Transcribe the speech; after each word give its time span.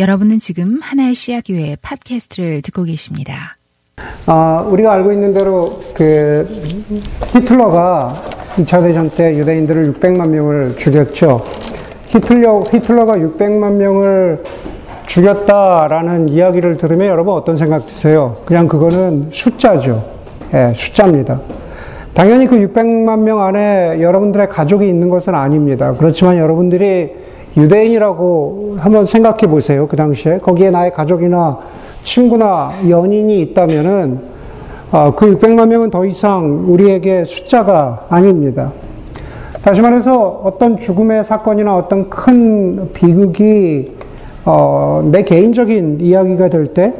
여러분은 0.00 0.38
지금 0.38 0.78
하나의 0.80 1.12
씨앗교회 1.12 1.76
팟캐스트를 1.82 2.62
듣고 2.62 2.84
계십니다. 2.84 3.58
아, 4.24 4.66
우리가 4.66 4.94
알고 4.94 5.12
있는 5.12 5.34
대로 5.34 5.78
그 5.92 6.48
히틀러가 7.34 8.14
2차 8.56 8.80
대전 8.80 9.08
때 9.08 9.36
유대인들을 9.36 9.92
600만 9.92 10.30
명을 10.30 10.76
죽였죠. 10.78 11.44
히틀러, 12.06 12.62
히틀러가 12.72 13.16
600만 13.16 13.72
명을 13.72 14.42
죽였다라는 15.06 16.30
이야기를 16.30 16.78
들으면 16.78 17.08
여러분 17.08 17.34
어떤 17.34 17.58
생각 17.58 17.84
드세요? 17.84 18.34
그냥 18.46 18.68
그거는 18.68 19.28
숫자죠. 19.30 20.02
예, 20.54 20.72
숫자입니다. 20.74 21.42
당연히 22.14 22.46
그 22.46 22.56
600만 22.56 23.18
명 23.18 23.42
안에 23.42 24.00
여러분들의 24.00 24.48
가족이 24.48 24.88
있는 24.88 25.10
것은 25.10 25.34
아닙니다. 25.34 25.92
그렇지만 25.92 26.38
여러분들이 26.38 27.20
유대인이라고 27.56 28.76
한번 28.78 29.06
생각해 29.06 29.48
보세요. 29.48 29.86
그 29.88 29.96
당시에. 29.96 30.38
거기에 30.38 30.70
나의 30.70 30.92
가족이나 30.92 31.58
친구나 32.02 32.70
연인이 32.88 33.40
있다면은, 33.42 34.20
어, 34.92 35.12
그 35.14 35.36
600만 35.36 35.68
명은 35.68 35.90
더 35.90 36.04
이상 36.04 36.64
우리에게 36.68 37.24
숫자가 37.24 38.06
아닙니다. 38.08 38.72
다시 39.62 39.80
말해서 39.80 40.40
어떤 40.44 40.78
죽음의 40.78 41.24
사건이나 41.24 41.76
어떤 41.76 42.08
큰 42.08 42.92
비극이 42.92 44.00
어, 44.44 45.06
내 45.10 45.22
개인적인 45.22 45.98
이야기가 46.00 46.48
될 46.48 46.68
때, 46.68 46.94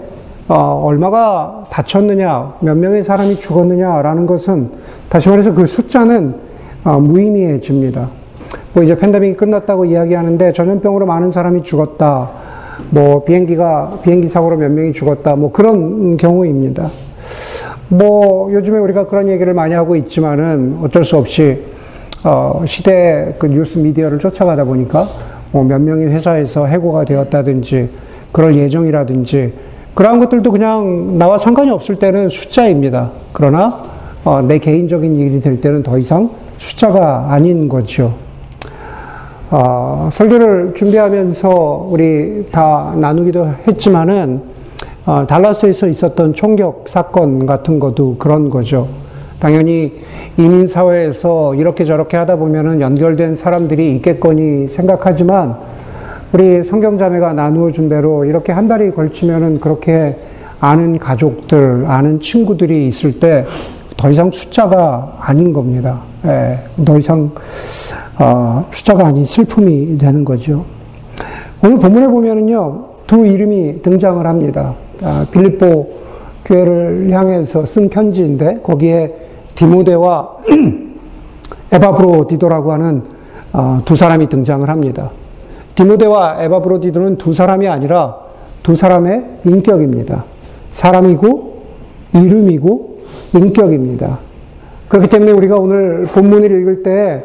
어, 0.47 0.83
얼마가 0.85 1.65
다쳤느냐, 1.71 2.57
몇 2.61 2.77
명의 2.77 3.03
사람이 3.03 3.39
죽었느냐라는 3.39 4.27
것은, 4.27 4.71
다시 5.09 5.29
말해서 5.29 5.55
그 5.55 5.67
숫자는 5.67 6.35
어, 6.85 6.99
무의미해집니다. 7.01 8.20
뭐 8.73 8.83
이제 8.83 8.97
팬데믹이 8.97 9.37
끝났다고 9.37 9.84
이야기하는데 9.84 10.52
전염병으로 10.52 11.06
많은 11.06 11.33
사람이 11.33 11.62
죽었다. 11.62 12.30
뭐 12.91 13.24
비행기가, 13.24 13.98
비행기 14.02 14.29
사고로 14.29 14.56
몇 14.56 14.70
명이 14.70 14.93
죽었다. 14.93 15.37
뭐 15.37 15.51
그런 15.52 16.16
경우입니다. 16.16 16.90
뭐 17.88 18.52
요즘에 18.52 18.79
우리가 18.79 19.07
그런 19.07 19.29
얘기를 19.29 19.52
많이 19.52 19.74
하고 19.74 19.96
있지만은 19.96 20.79
어쩔 20.82 21.04
수 21.04 21.16
없이 21.16 21.65
어, 22.23 22.62
시대 22.66 23.35
그 23.38 23.46
뉴스 23.46 23.79
미디어를 23.79 24.18
쫓아가다 24.18 24.65
보니까 24.65 25.09
뭐 25.52 25.65
몇 25.65 25.80
명이 25.80 26.05
회사에서 26.05 26.66
해고가 26.66 27.05
되었다든지 27.05 27.90
그럴 28.30 28.55
예정이라든지 28.55 29.52
그러한 29.95 30.21
것들도 30.21 30.52
그냥 30.52 31.18
나와 31.18 31.38
상관이 31.38 31.71
없을 31.71 31.96
때는 31.99 32.29
숫자입니다. 32.29 33.10
그러나 33.32 33.82
어, 34.24 34.40
내 34.43 34.59
개인적인 34.59 35.16
일이 35.16 35.40
될 35.40 35.60
때는 35.60 35.82
더 35.82 35.99
이상 35.99 36.30
숫자가 36.59 37.32
아닌 37.32 37.68
거죠. 37.68 38.15
어, 39.52 40.09
설교를 40.12 40.74
준비하면서 40.76 41.88
우리 41.90 42.46
다 42.52 42.95
나누기도 42.96 43.48
했지만은 43.66 44.43
어, 45.06 45.26
달라스에서 45.26 45.88
있었던 45.88 46.34
총격 46.34 46.84
사건 46.88 47.46
같은 47.46 47.80
것도 47.80 48.16
그런 48.18 48.48
거죠. 48.48 48.87
당연히 49.40 49.93
이민 50.37 50.68
사회에서 50.68 51.56
이렇게 51.56 51.84
저렇게 51.84 52.16
하다 52.16 52.37
보면은 52.37 52.80
연결된 52.80 53.34
사람들이 53.34 53.96
있겠거니 53.96 54.68
생각하지만 54.68 55.56
우리 56.32 56.62
성경자매가 56.62 57.32
나누어 57.32 57.73
준 57.73 57.88
대로 57.88 58.24
이렇게 58.24 58.52
한 58.52 58.68
달이 58.68 58.93
걸치면은 58.93 59.59
그렇게 59.59 60.16
아는 60.60 60.98
가족들, 60.98 61.87
아는 61.88 62.21
친구들이 62.21 62.87
있을 62.87 63.18
때 63.18 63.46
더 64.00 64.10
이상 64.10 64.31
숫자가 64.31 65.19
아닌 65.21 65.53
겁니다. 65.53 66.00
예, 66.25 66.59
더 66.87 66.98
이상 66.98 67.31
어, 68.21 68.66
숫자가 68.71 69.06
아닌 69.06 69.25
슬픔이 69.25 69.97
되는 69.97 70.26
거죠. 70.26 70.66
오늘 71.65 71.78
본문에 71.78 72.06
보면은요 72.06 72.84
두 73.06 73.27
이름이 73.27 73.81
등장을 73.81 74.25
합니다. 74.27 74.75
아, 75.03 75.27
빌립보 75.31 75.91
교회를 76.44 77.10
향해서 77.10 77.65
쓴 77.65 77.88
편지인데 77.88 78.60
거기에 78.62 79.15
디모데와 79.54 80.37
에바브로디도라고 81.72 82.72
하는 82.72 83.03
어, 83.55 83.81
두 83.87 83.97
사람이 83.97 84.28
등장을 84.28 84.69
합니다. 84.69 85.11
디모데와 85.75 86.43
에바브로디도는 86.45 87.16
두 87.16 87.33
사람이 87.33 87.69
아니라 87.69 88.16
두 88.62 88.77
사람의 88.77 89.25
인격입니다. 89.47 90.27
사람이고 90.72 91.62
이름이고 92.15 92.99
인격입니다. 93.34 94.19
그렇기 94.89 95.09
때문에 95.09 95.33
우리가 95.33 95.56
오늘 95.56 96.05
본문을 96.05 96.50
읽을 96.61 96.83
때 96.83 97.25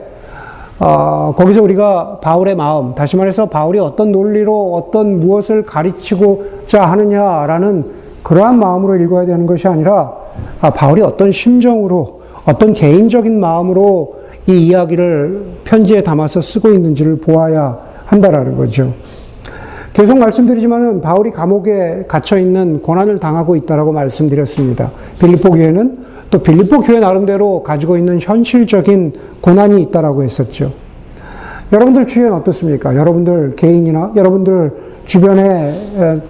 어, 0.80 1.34
거기서 1.38 1.62
우리가 1.62 2.20
바울의 2.22 2.56
마음, 2.56 2.94
다시 2.96 3.16
말해서 3.16 3.46
바울이 3.46 3.80
어떤 3.80 4.12
논리로 4.12 4.74
어떤 4.74 5.20
무엇을 5.20 5.64
가르치고자 5.64 6.82
하느냐라는 6.84 7.86
그러한 8.24 8.60
마음으로 8.60 8.96
읽어야 8.96 9.26
되는 9.26 9.46
것이 9.46 9.68
아니라 9.68 10.14
아, 10.60 10.70
바울이 10.72 11.02
어떤 11.02 11.32
심정으로 11.32 12.22
어떤 12.46 12.74
개인적인 12.74 13.40
마음으로 13.40 14.16
이 14.48 14.68
이야기를 14.68 15.46
편지에 15.64 16.04
담아서 16.04 16.42
쓰고 16.42 16.70
있는지를 16.70 17.20
보아야 17.20 17.78
한다라는 18.06 18.56
거죠. 18.56 18.94
계속 19.96 20.18
말씀드리지만은 20.18 21.00
바울이 21.00 21.32
감옥에 21.32 22.04
갇혀 22.06 22.38
있는 22.38 22.82
고난을 22.82 23.18
당하고 23.18 23.56
있다라고 23.56 23.94
말씀드렸습니다. 23.94 24.92
빌립보 25.20 25.52
교회는 25.52 26.00
또 26.30 26.40
빌립보 26.40 26.82
교회 26.82 27.00
나름대로 27.00 27.64
가지고 27.64 27.96
있는 27.96 28.20
현실적인 28.20 29.14
고난이 29.40 29.82
있다라고 29.84 30.24
했었죠. 30.24 30.74
여러분들 31.72 32.08
주위엔 32.08 32.34
어떻습니까? 32.34 32.94
여러분들 32.94 33.56
개인이나 33.56 34.12
여러분들 34.18 34.74
주변에 35.06 36.22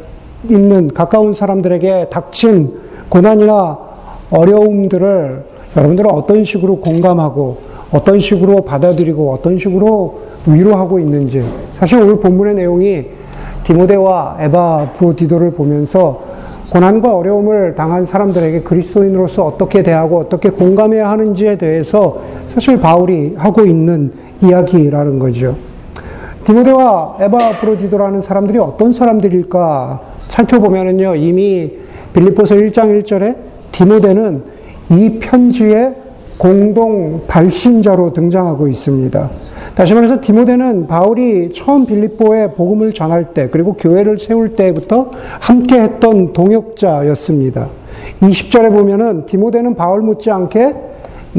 있는 0.48 0.94
가까운 0.94 1.34
사람들에게 1.34 2.10
닥친 2.12 2.72
고난이나 3.10 3.80
어려움들을 4.30 5.44
여러분들은 5.76 6.12
어떤 6.12 6.44
식으로 6.44 6.76
공감하고 6.76 7.58
어떤 7.92 8.20
식으로 8.20 8.62
받아들이고 8.62 9.34
어떤 9.34 9.58
식으로 9.58 10.20
위로하고 10.46 11.00
있는지 11.00 11.44
사실 11.80 12.00
오늘 12.00 12.20
본문의 12.20 12.54
내용이 12.54 13.25
디모데와 13.66 14.38
에바 14.40 14.92
브로디도를 14.98 15.52
보면서 15.52 16.22
고난과 16.70 17.16
어려움을 17.16 17.76
당한 17.76 18.06
사람들에게 18.06 18.62
그리스도인으로서 18.62 19.46
어떻게 19.46 19.82
대하고 19.84 20.20
어떻게 20.20 20.50
공감해야 20.50 21.10
하는지에 21.10 21.58
대해서 21.58 22.22
사실 22.48 22.80
바울이 22.80 23.36
하고 23.38 23.66
있는 23.66 24.12
이야기라는 24.42 25.20
거죠. 25.20 25.56
디모데와 26.46 27.18
에바 27.20 27.38
브로디도라는 27.62 28.22
사람들이 28.22 28.60
어떤 28.60 28.94
사람들일까 28.94 30.02
살펴보면은요, 30.28 31.16
이미 31.16 31.72
빌립보서 32.14 32.56
1장 32.56 33.02
1절에 33.02 33.36
디모데는 33.72 34.44
이 34.92 35.18
편지의 35.20 35.96
공동 36.38 37.22
발신자로 37.28 38.14
등장하고 38.14 38.68
있습니다. 38.68 39.30
다시 39.76 39.94
말해서 39.94 40.22
디모데는 40.22 40.88
바울이 40.88 41.52
처음 41.54 41.86
빌립보에 41.86 42.52
복음을 42.52 42.94
전할 42.94 43.34
때 43.34 43.50
그리고 43.50 43.74
교회를 43.74 44.18
세울 44.18 44.56
때부터 44.56 45.12
함께 45.42 45.82
했던 45.82 46.32
동역자였습니다. 46.32 47.68
20절에 48.22 48.72
보면은 48.72 49.26
디모데는 49.26 49.76
바울 49.76 50.02
못지않게 50.02 50.76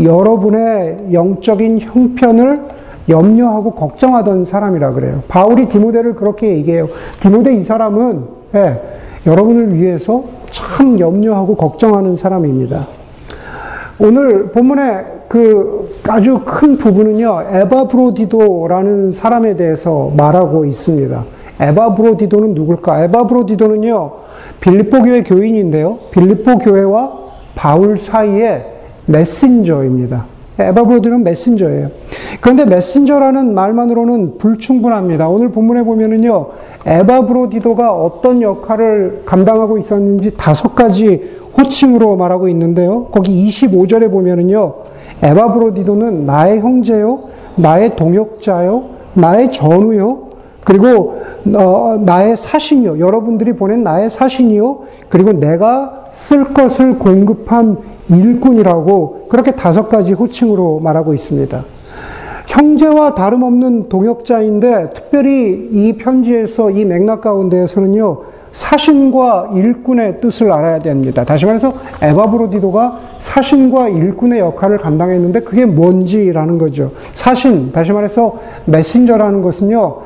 여러분의 0.03 1.15
영적인 1.15 1.81
형편을 1.81 2.61
염려하고 3.09 3.71
걱정하던 3.73 4.45
사람이라 4.45 4.93
그래요. 4.93 5.23
바울이 5.29 5.69
디모데를 5.69 6.15
그렇게 6.15 6.49
얘기해요. 6.49 6.89
디모데 7.21 7.55
이 7.55 7.65
사람은 7.65 8.25
예, 8.55 8.83
여러분을 9.27 9.75
위해서 9.75 10.25
참 10.51 11.01
염려하고 11.01 11.57
걱정하는 11.57 12.17
사람입니다. 12.17 12.87
오늘 13.99 14.49
본문의 14.51 15.16
그 15.29 15.99
아주 16.09 16.41
큰 16.45 16.77
부분은요, 16.77 17.43
에바브로디도라는 17.51 19.13
사람에 19.13 19.57
대해서 19.57 20.13
말하고 20.17 20.65
있습니다. 20.65 21.25
에바브로디도는 21.61 22.55
누굴까? 22.55 23.05
에바브로디도는요, 23.05 24.11
빌립보 24.61 25.03
교회 25.03 25.23
교인인데요. 25.23 25.99
빌립보 26.11 26.59
교회와 26.59 27.13
바울 27.55 27.99
사이의 27.99 28.67
메신저입니다. 29.07 30.27
에바브로디는 30.59 31.25
메신저예요. 31.25 31.91
그런데 32.41 32.65
메신저라는 32.65 33.55
말만으로는 33.55 34.39
불충분합니다. 34.39 35.29
오늘 35.29 35.51
본문에 35.51 35.83
보면은요, 35.83 36.47
에바브로디도가 36.87 37.93
어떤 37.93 38.43
역할을 38.43 39.23
감당하고 39.27 39.79
있었는지 39.79 40.35
다섯 40.37 40.75
가지 40.75 41.31
호칭으로 41.59 42.17
말하고 42.17 42.49
있는데요. 42.49 43.07
거기 43.07 43.49
25절에 43.49 44.11
보면은요, 44.11 44.75
에바브로디도는 45.23 46.27
나의 46.27 46.61
형제요, 46.61 47.25
나의 47.57 47.97
동역자요, 47.97 48.85
나의 49.15 49.51
전우요, 49.51 50.27
그리고 50.65 51.21
어, 51.55 51.97
나의 52.05 52.37
사신이요. 52.37 52.99
여러분들이 52.99 53.53
보낸 53.53 53.85
나의 53.85 54.11
사신이요. 54.11 54.81
그리고 55.09 55.33
내가 55.33 56.07
쓸 56.13 56.53
것을 56.53 56.99
공급한 56.99 57.79
일꾼이라고 58.11 59.27
그렇게 59.29 59.53
다섯 59.53 59.89
가지 59.89 60.13
호칭으로 60.13 60.81
말하고 60.81 61.15
있습니다. 61.15 61.65
형제와 62.49 63.15
다름없는 63.15 63.89
동역자인데 63.89 64.91
특별히 64.91 65.69
이 65.73 65.93
편지에서 65.99 66.71
이 66.71 66.85
맥락 66.85 67.21
가운데에서는요 67.21 68.19
사신과 68.57 69.51
일꾼의 69.55 70.19
뜻을 70.19 70.51
알아야 70.51 70.79
됩니다. 70.79 71.25
다시 71.25 71.45
말해서 71.45 71.73
에바브로디도가 72.01 72.99
사신과 73.19 73.89
일꾼의 73.91 74.41
역할을 74.41 74.79
감당했는데 74.79 75.41
그게 75.41 75.67
뭔지라는 75.67 76.57
거죠. 76.57 76.93
사신, 77.13 77.71
다시 77.71 77.93
말해서 77.93 78.39
메신저라는 78.65 79.43
것은요, 79.43 79.97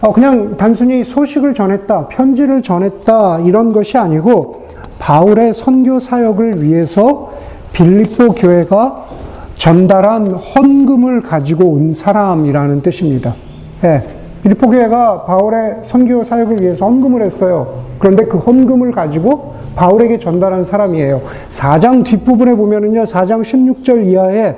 어, 0.00 0.12
그냥 0.12 0.56
단순히 0.56 1.04
소식을 1.04 1.52
전했다, 1.52 2.08
편지를 2.08 2.62
전했다, 2.62 3.40
이런 3.40 3.74
것이 3.74 3.98
아니고, 3.98 4.64
바울의 4.98 5.52
선교 5.52 6.00
사역을 6.00 6.62
위해서 6.62 7.30
빌립보 7.74 8.30
교회가 8.34 9.04
전달한 9.56 10.28
헌금을 10.32 11.20
가지고 11.20 11.66
온 11.72 11.92
사람이라는 11.92 12.80
뜻입니다. 12.80 13.34
예. 13.84 14.02
빌립보 14.42 14.68
교회가 14.70 15.24
바울의 15.24 15.78
선교 15.82 16.22
사역을 16.24 16.60
위해서 16.62 16.86
헌금을 16.86 17.22
했어요. 17.22 17.82
그런데 17.98 18.24
그 18.24 18.38
헌금을 18.38 18.92
가지고 18.92 19.54
바울에게 19.74 20.18
전달한 20.18 20.64
사람이에요. 20.64 21.20
4장 21.50 22.04
뒷부분에 22.04 22.54
보면은요, 22.54 23.02
4장 23.02 23.42
16절 23.42 24.06
이하에 24.06 24.56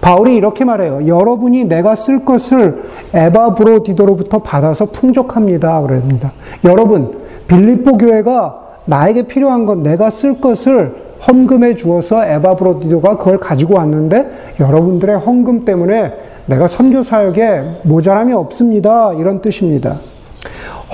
바울이 0.00 0.36
이렇게 0.36 0.64
말해요. 0.64 1.06
여러분이 1.06 1.64
내가 1.64 1.96
쓸 1.96 2.24
것을 2.24 2.82
에바브로디도로부터 3.12 4.38
받아서 4.38 4.86
풍족합니다. 4.86 5.82
그럽니다. 5.82 6.32
여러분, 6.64 7.18
빌립보 7.48 7.96
교회가 7.96 8.62
나에게 8.84 9.22
필요한 9.22 9.66
것, 9.66 9.78
내가 9.78 10.10
쓸 10.10 10.40
것을 10.40 11.06
헌금해 11.26 11.74
주어서 11.74 12.24
에바브로디도가 12.24 13.16
그걸 13.16 13.38
가지고 13.38 13.74
왔는데 13.74 14.30
여러분들의 14.60 15.16
헌금 15.16 15.64
때문에 15.64 16.12
내가 16.46 16.68
선교 16.68 17.02
사역에 17.02 17.80
모자람이 17.84 18.32
없습니다. 18.32 19.12
이런 19.14 19.40
뜻입니다. 19.40 19.96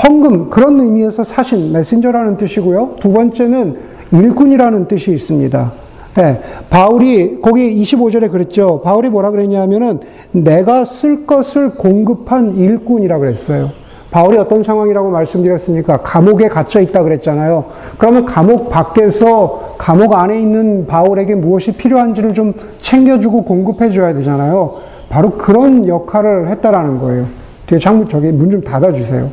헌금 0.03 0.51
그런 0.51 0.81
의미에서 0.81 1.25
사신 1.25 1.73
메신저라는 1.73 2.39
뜻이고요. 2.39 2.97
두 3.01 3.13
번째는 3.13 3.77
일꾼이라는 4.13 4.87
뜻이 4.87 5.13
있습니다. 5.13 5.73
네, 6.15 6.41
바울이 6.69 7.41
거기 7.41 7.83
25절에 7.83 8.31
그랬죠. 8.31 8.81
바울이 8.83 9.09
뭐라 9.09 9.31
그랬냐면은 9.31 10.01
내가 10.31 10.85
쓸 10.85 11.27
것을 11.27 11.75
공급한 11.77 12.57
일꾼이라 12.57 13.19
그랬어요. 13.19 13.71
바울이 14.11 14.37
어떤 14.37 14.63
상황이라고 14.63 15.11
말씀드렸습니까? 15.11 16.03
감옥에 16.03 16.49
갇혀 16.49 16.81
있다 16.83 17.03
그랬잖아요. 17.03 17.65
그러면 17.97 18.27
감옥 18.27 18.69
밖에서 18.69 19.75
감옥 19.79 20.13
안에 20.13 20.39
있는 20.39 20.87
바울에게 20.87 21.35
무엇이 21.35 21.73
필요한지를 21.73 22.35
좀 22.35 22.53
챙겨주고 22.81 23.45
공급해 23.45 23.91
줘야 23.91 24.13
되잖아요. 24.13 24.81
바로 25.13 25.33
그런 25.33 25.87
역할을 25.87 26.49
했다라는 26.49 26.99
거예요. 26.99 27.27
뒤에 27.67 27.79
장문 27.79 28.09
저기 28.09 28.33
문 28.33 28.51
좀 28.51 28.63
닫아주세요. 28.63 29.31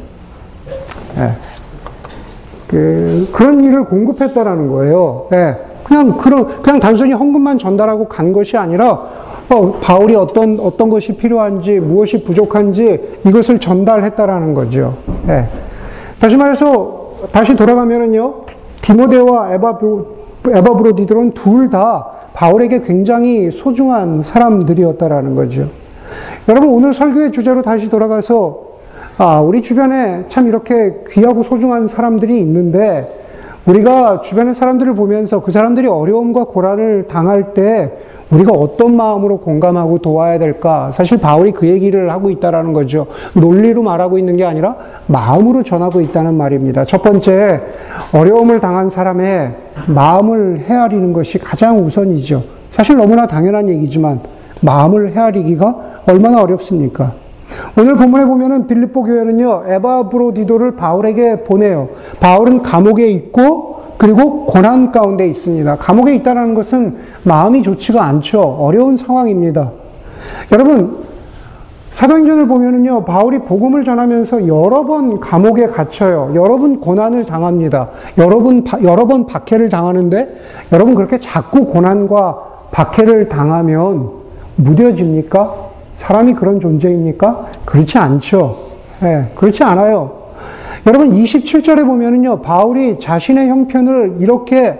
네. 1.15 1.31
그, 2.67 3.29
그런 3.31 3.63
일을 3.63 3.85
공급했다라는 3.85 4.67
거예요. 4.67 5.27
네. 5.31 5.55
그냥 5.85 6.17
그런 6.17 6.45
그냥 6.61 6.81
단순히 6.81 7.13
헌금만 7.13 7.57
전달하고 7.57 8.09
간 8.09 8.33
것이 8.33 8.57
아니라 8.57 9.01
어, 9.49 9.71
바울이 9.81 10.15
어떤, 10.15 10.59
어떤 10.59 10.89
것이 10.89 11.13
필요한지, 11.15 11.79
무엇이 11.79 12.23
부족한지 12.25 13.19
이것을 13.25 13.57
전달했다라는 13.59 14.53
거죠. 14.53 14.95
예. 15.29 15.47
다시 16.19 16.35
말해서, 16.35 17.13
다시 17.31 17.55
돌아가면은요, 17.55 18.33
디모데와 18.81 19.53
에바브로, 19.53 20.05
에바브로디들은 20.45 21.31
둘 21.31 21.69
다 21.69 22.05
바울에게 22.33 22.81
굉장히 22.81 23.51
소중한 23.51 24.21
사람들이었다라는 24.21 25.35
거죠. 25.35 25.69
여러분, 26.47 26.69
오늘 26.69 26.93
설교의 26.93 27.31
주제로 27.31 27.61
다시 27.61 27.89
돌아가서, 27.89 28.69
아, 29.17 29.41
우리 29.41 29.61
주변에 29.61 30.25
참 30.27 30.47
이렇게 30.47 31.03
귀하고 31.09 31.43
소중한 31.43 31.87
사람들이 31.87 32.39
있는데, 32.39 33.07
우리가 33.69 34.21
주변의 34.21 34.55
사람들을 34.55 34.95
보면서 34.95 35.41
그 35.41 35.51
사람들이 35.51 35.87
어려움과 35.87 36.45
고난을 36.45 37.05
당할 37.07 37.53
때 37.53 37.91
우리가 38.31 38.51
어떤 38.51 38.95
마음으로 38.95 39.37
공감하고 39.39 39.99
도와야 39.99 40.39
될까? 40.39 40.91
사실 40.91 41.19
바울이 41.19 41.51
그 41.51 41.67
얘기를 41.67 42.11
하고 42.11 42.29
있다라는 42.29 42.73
거죠. 42.73 43.07
논리로 43.35 43.83
말하고 43.83 44.17
있는 44.17 44.37
게 44.37 44.45
아니라 44.45 44.75
마음으로 45.07 45.63
전하고 45.63 46.01
있다는 46.01 46.35
말입니다. 46.35 46.85
첫 46.85 47.01
번째, 47.03 47.61
어려움을 48.13 48.59
당한 48.59 48.89
사람의 48.89 49.55
마음을 49.87 50.59
헤아리는 50.59 51.13
것이 51.13 51.37
가장 51.37 51.83
우선이죠. 51.83 52.43
사실 52.71 52.97
너무나 52.97 53.27
당연한 53.27 53.69
얘기지만 53.69 54.19
마음을 54.61 55.11
헤아리기가 55.11 56.03
얼마나 56.07 56.41
어렵습니까? 56.41 57.13
오늘 57.77 57.95
본문에 57.95 58.25
보면은 58.25 58.67
빌립보 58.67 59.03
교회는요, 59.03 59.63
에바브로디도를 59.67 60.75
바울에게 60.75 61.43
보내요. 61.43 61.89
바울은 62.19 62.61
감옥에 62.61 63.07
있고 63.07 63.79
그리고 63.97 64.45
고난 64.45 64.91
가운데 64.91 65.27
있습니다. 65.27 65.75
감옥에 65.75 66.15
있다는 66.15 66.55
것은 66.55 66.97
마음이 67.23 67.63
좋지가 67.63 68.03
않죠. 68.03 68.41
어려운 68.41 68.95
상황입니다. 68.95 69.71
여러분, 70.51 71.09
사도행전을 71.91 72.47
보면은요, 72.47 73.03
바울이 73.03 73.39
복음을 73.39 73.83
전하면서 73.83 74.47
여러 74.47 74.85
번 74.85 75.19
감옥에 75.19 75.67
갇혀요. 75.67 76.31
여러 76.33 76.57
번 76.57 76.79
고난을 76.79 77.25
당합니다. 77.25 77.89
여러 78.17 78.39
번, 78.39 78.63
여러 78.83 79.05
번 79.05 79.25
박해를 79.25 79.67
당하는데, 79.67 80.37
여러분 80.71 80.95
그렇게 80.95 81.17
자꾸 81.17 81.65
고난과 81.65 82.37
박해를 82.71 83.27
당하면 83.27 84.11
무뎌집니까? 84.55 85.68
사람이 85.99 86.33
그런 86.33 86.61
존재입니까? 86.61 87.47
그렇지 87.65 87.97
않죠. 87.97 88.57
예, 89.03 89.05
네, 89.05 89.31
그렇지 89.35 89.63
않아요. 89.63 90.11
여러분 90.87 91.11
27절에 91.11 91.85
보면은요, 91.85 92.41
바울이 92.41 92.97
자신의 92.97 93.49
형편을 93.49 94.15
이렇게 94.19 94.79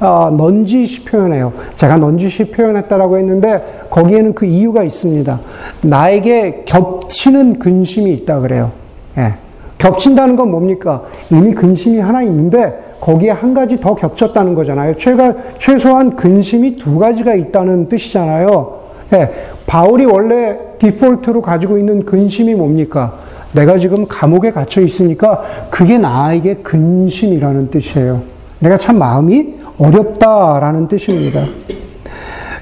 어, 0.00 0.30
넌지시 0.36 1.04
표현해요. 1.04 1.52
제가 1.76 1.98
넌지시 1.98 2.50
표현했다라고 2.50 3.18
했는데 3.18 3.62
거기에는 3.88 4.34
그 4.34 4.46
이유가 4.46 4.82
있습니다. 4.82 5.40
나에게 5.82 6.64
겹치는 6.66 7.60
근심이 7.60 8.12
있다 8.14 8.40
그래요. 8.40 8.72
예. 9.16 9.34
겹친다는 9.78 10.34
건 10.34 10.50
뭡니까? 10.50 11.02
이미 11.30 11.52
근심이 11.52 12.00
하나 12.00 12.22
있는데 12.22 12.96
거기에 13.00 13.30
한 13.30 13.54
가지 13.54 13.78
더 13.78 13.94
겹쳤다는 13.94 14.56
거잖아요. 14.56 14.96
최가, 14.96 15.34
최소한 15.58 16.16
근심이 16.16 16.76
두 16.76 16.98
가지가 16.98 17.34
있다는 17.34 17.88
뜻이잖아요. 17.88 18.77
예. 19.12 19.30
바울이 19.66 20.04
원래 20.04 20.58
디폴트로 20.78 21.42
가지고 21.42 21.78
있는 21.78 22.04
근심이 22.04 22.54
뭡니까? 22.54 23.14
내가 23.52 23.78
지금 23.78 24.06
감옥에 24.06 24.50
갇혀 24.50 24.80
있으니까 24.80 25.42
그게 25.70 25.98
나에게 25.98 26.56
근심이라는 26.56 27.70
뜻이에요. 27.70 28.22
내가 28.60 28.76
참 28.76 28.98
마음이 28.98 29.54
어렵다라는 29.78 30.88
뜻입니다. 30.88 31.40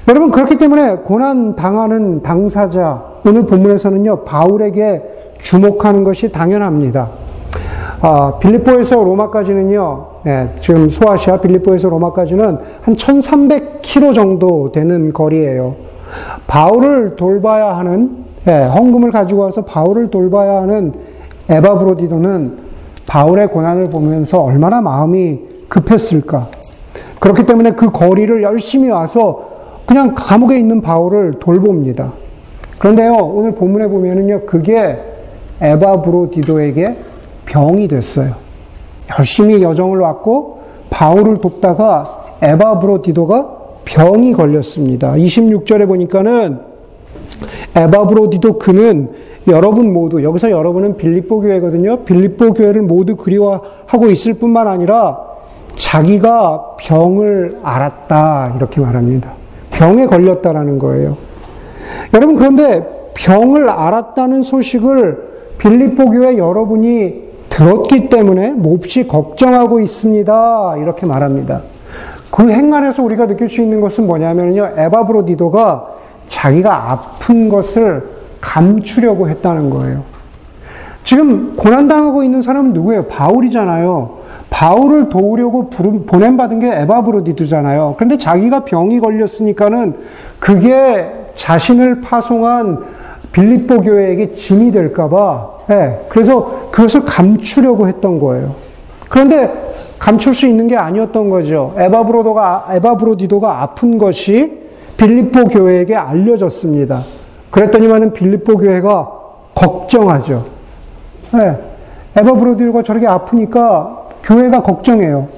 여러분, 0.07 0.31
그렇기 0.31 0.57
때문에 0.57 0.97
고난 0.97 1.55
당하는 1.55 2.21
당사자, 2.21 3.03
오늘 3.25 3.45
본문에서는요, 3.45 4.23
바울에게 4.23 5.03
주목하는 5.41 6.05
것이 6.05 6.29
당연합니다. 6.29 7.09
아, 7.99 8.37
빌립보에서 8.39 9.03
로마까지는요, 9.03 10.05
네, 10.23 10.53
지금 10.59 10.89
소아시아 10.89 11.41
빌립보에서 11.41 11.89
로마까지는 11.89 12.57
한 12.81 12.95
1300km 12.95 14.13
정도 14.13 14.71
되는 14.71 15.11
거리예요. 15.11 15.86
바울을 16.47 17.15
돌봐야 17.15 17.77
하는 17.77 18.25
예, 18.47 18.63
헌금을 18.63 19.11
가지고 19.11 19.41
와서 19.41 19.63
바울을 19.63 20.09
돌봐야 20.09 20.61
하는 20.61 20.93
에바브로디도는 21.49 22.57
바울의 23.05 23.47
고난을 23.49 23.89
보면서 23.89 24.41
얼마나 24.41 24.81
마음이 24.81 25.39
급했을까. 25.67 26.47
그렇기 27.19 27.45
때문에 27.45 27.71
그 27.71 27.91
거리를 27.91 28.43
열심히 28.43 28.89
와서 28.89 29.47
그냥 29.85 30.13
감옥에 30.15 30.57
있는 30.57 30.81
바울을 30.81 31.39
돌봅니다. 31.39 32.13
그런데요, 32.79 33.13
오늘 33.15 33.55
본문에 33.55 33.87
보면은요, 33.87 34.41
그게 34.45 34.99
에바브로디도에게 35.61 36.95
병이 37.45 37.87
됐어요. 37.87 38.33
열심히 39.17 39.61
여정을 39.63 39.99
왔고, 39.99 40.59
바울을 40.89 41.37
돕다가 41.37 42.37
에바브로디도가 42.41 43.56
병이 43.87 44.33
걸렸습니다. 44.33 45.13
26절에 45.13 45.87
보니까는 45.87 46.59
에바브로디도 47.75 48.59
그는 48.59 49.09
여러분 49.47 49.93
모두 49.93 50.23
여기서 50.23 50.51
여러분은 50.51 50.97
빌립보 50.97 51.39
교회거든요. 51.39 52.03
빌립보 52.03 52.53
교회를 52.53 52.81
모두 52.81 53.15
그리워하고 53.15 54.09
있을 54.09 54.33
뿐만 54.33 54.67
아니라 54.67 55.19
자기가 55.75 56.75
병을 56.79 57.59
알았다 57.63 58.55
이렇게 58.57 58.81
말합니다. 58.81 59.31
병에 59.71 60.05
걸렸다라는 60.07 60.79
거예요. 60.79 61.17
여러분 62.13 62.35
그런데 62.35 62.85
병을 63.13 63.69
알았다는 63.69 64.43
소식을 64.43 65.27
빌립보 65.59 66.11
교회 66.11 66.37
여러분이 66.37 67.27
들었기 67.49 68.09
때문에 68.09 68.51
몹시 68.51 69.07
걱정하고 69.07 69.79
있습니다. 69.79 70.77
이렇게 70.77 71.05
말합니다. 71.05 71.76
그 72.37 72.51
행간에서 72.51 73.01
우리가 73.01 73.25
느낄 73.25 73.49
수 73.49 73.61
있는 73.61 73.81
것은 73.81 74.05
뭐냐면요. 74.05 74.73
에바브로디도가 74.77 75.87
자기가 76.27 76.91
아픈 76.91 77.49
것을 77.49 78.07
감추려고 78.39 79.27
했다는 79.27 79.71
거예요. 79.71 80.03
지금 81.03 81.55
고난당하고 81.55 82.21
있는 82.21 82.43
사람은 82.43 82.73
누구예요? 82.73 83.05
바울이잖아요. 83.05 84.17
바울을 84.51 85.09
도우려고 85.09 85.71
보냄받은 85.71 86.59
게 86.59 86.79
에바브로디드잖아요. 86.81 87.95
그런데 87.97 88.17
자기가 88.17 88.65
병이 88.65 88.99
걸렸으니까는 88.99 89.95
그게 90.39 91.11
자신을 91.33 92.01
파송한 92.01 92.85
빌립보 93.31 93.81
교회에게 93.81 94.29
짐이 94.29 94.71
될까봐, 94.71 95.49
네, 95.69 96.05
그래서 96.09 96.69
그것을 96.69 97.03
감추려고 97.03 97.87
했던 97.87 98.19
거예요. 98.19 98.66
그런데 99.09 99.51
감출 99.99 100.33
수 100.33 100.47
있는 100.47 100.67
게 100.67 100.75
아니었던 100.75 101.29
거죠. 101.29 101.73
에바브로도가, 101.77 102.67
에바브로디도가 102.71 103.61
아픈 103.61 103.97
것이 103.97 104.67
빌립보 104.97 105.45
교회에게 105.45 105.95
알려졌습니다. 105.95 107.03
그랬더니만은 107.51 108.13
빌립보 108.13 108.57
교회가 108.57 109.11
걱정하죠. 109.55 110.45
네, 111.33 111.57
에바브로디도가 112.15 112.83
저렇게 112.83 113.07
아프니까 113.07 114.09
교회가 114.23 114.61
걱정해요. 114.61 115.29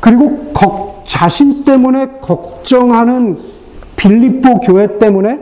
그리고 0.00 0.52
거, 0.52 1.02
자신 1.04 1.64
때문에 1.64 2.18
걱정하는 2.20 3.38
빌립보 3.96 4.60
교회 4.60 4.98
때문에 4.98 5.40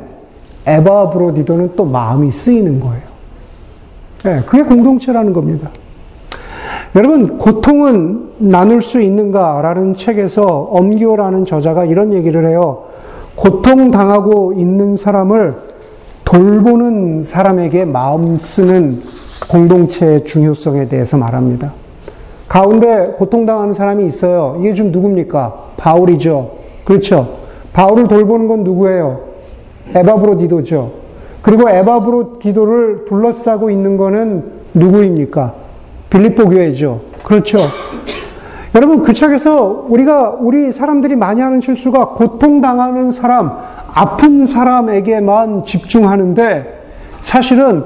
에바브로디도는 0.66 1.72
또 1.74 1.84
마음이 1.84 2.30
쓰이는 2.30 2.78
거예요. 2.78 3.02
네, 4.24 4.40
그게 4.46 4.62
공동체라는 4.62 5.32
겁니다. 5.32 5.70
여러분, 6.94 7.38
고통은 7.38 8.32
나눌 8.36 8.82
수 8.82 9.00
있는가라는 9.00 9.94
책에서 9.94 10.44
엄기호라는 10.44 11.46
저자가 11.46 11.86
이런 11.86 12.12
얘기를 12.12 12.46
해요. 12.46 12.84
고통 13.34 13.90
당하고 13.90 14.52
있는 14.52 14.96
사람을 14.96 15.54
돌보는 16.26 17.24
사람에게 17.24 17.86
마음 17.86 18.36
쓰는 18.36 19.00
공동체의 19.50 20.24
중요성에 20.24 20.88
대해서 20.88 21.16
말합니다. 21.16 21.72
가운데 22.46 23.14
고통당하는 23.16 23.72
사람이 23.72 24.04
있어요. 24.06 24.58
이게 24.60 24.74
좀 24.74 24.92
누굽니까? 24.92 25.70
바울이죠. 25.78 26.50
그렇죠. 26.84 27.38
바울을 27.72 28.06
돌보는 28.06 28.48
건 28.48 28.64
누구예요? 28.64 29.20
에바브로디도죠. 29.94 30.90
그리고 31.40 31.70
에바브로디도를 31.70 33.06
둘러싸고 33.06 33.70
있는 33.70 33.96
거는 33.96 34.44
누구입니까? 34.74 35.61
빌립보 36.12 36.50
교회죠. 36.50 37.00
그렇죠. 37.24 37.58
여러분 38.74 39.02
그 39.02 39.14
책에서 39.14 39.86
우리가 39.88 40.36
우리 40.38 40.70
사람들이 40.70 41.16
많이 41.16 41.40
하는 41.40 41.60
실수가 41.60 42.10
고통당하는 42.10 43.10
사람, 43.10 43.52
아픈 43.94 44.46
사람에게만 44.46 45.64
집중하는데 45.64 46.80
사실은 47.22 47.84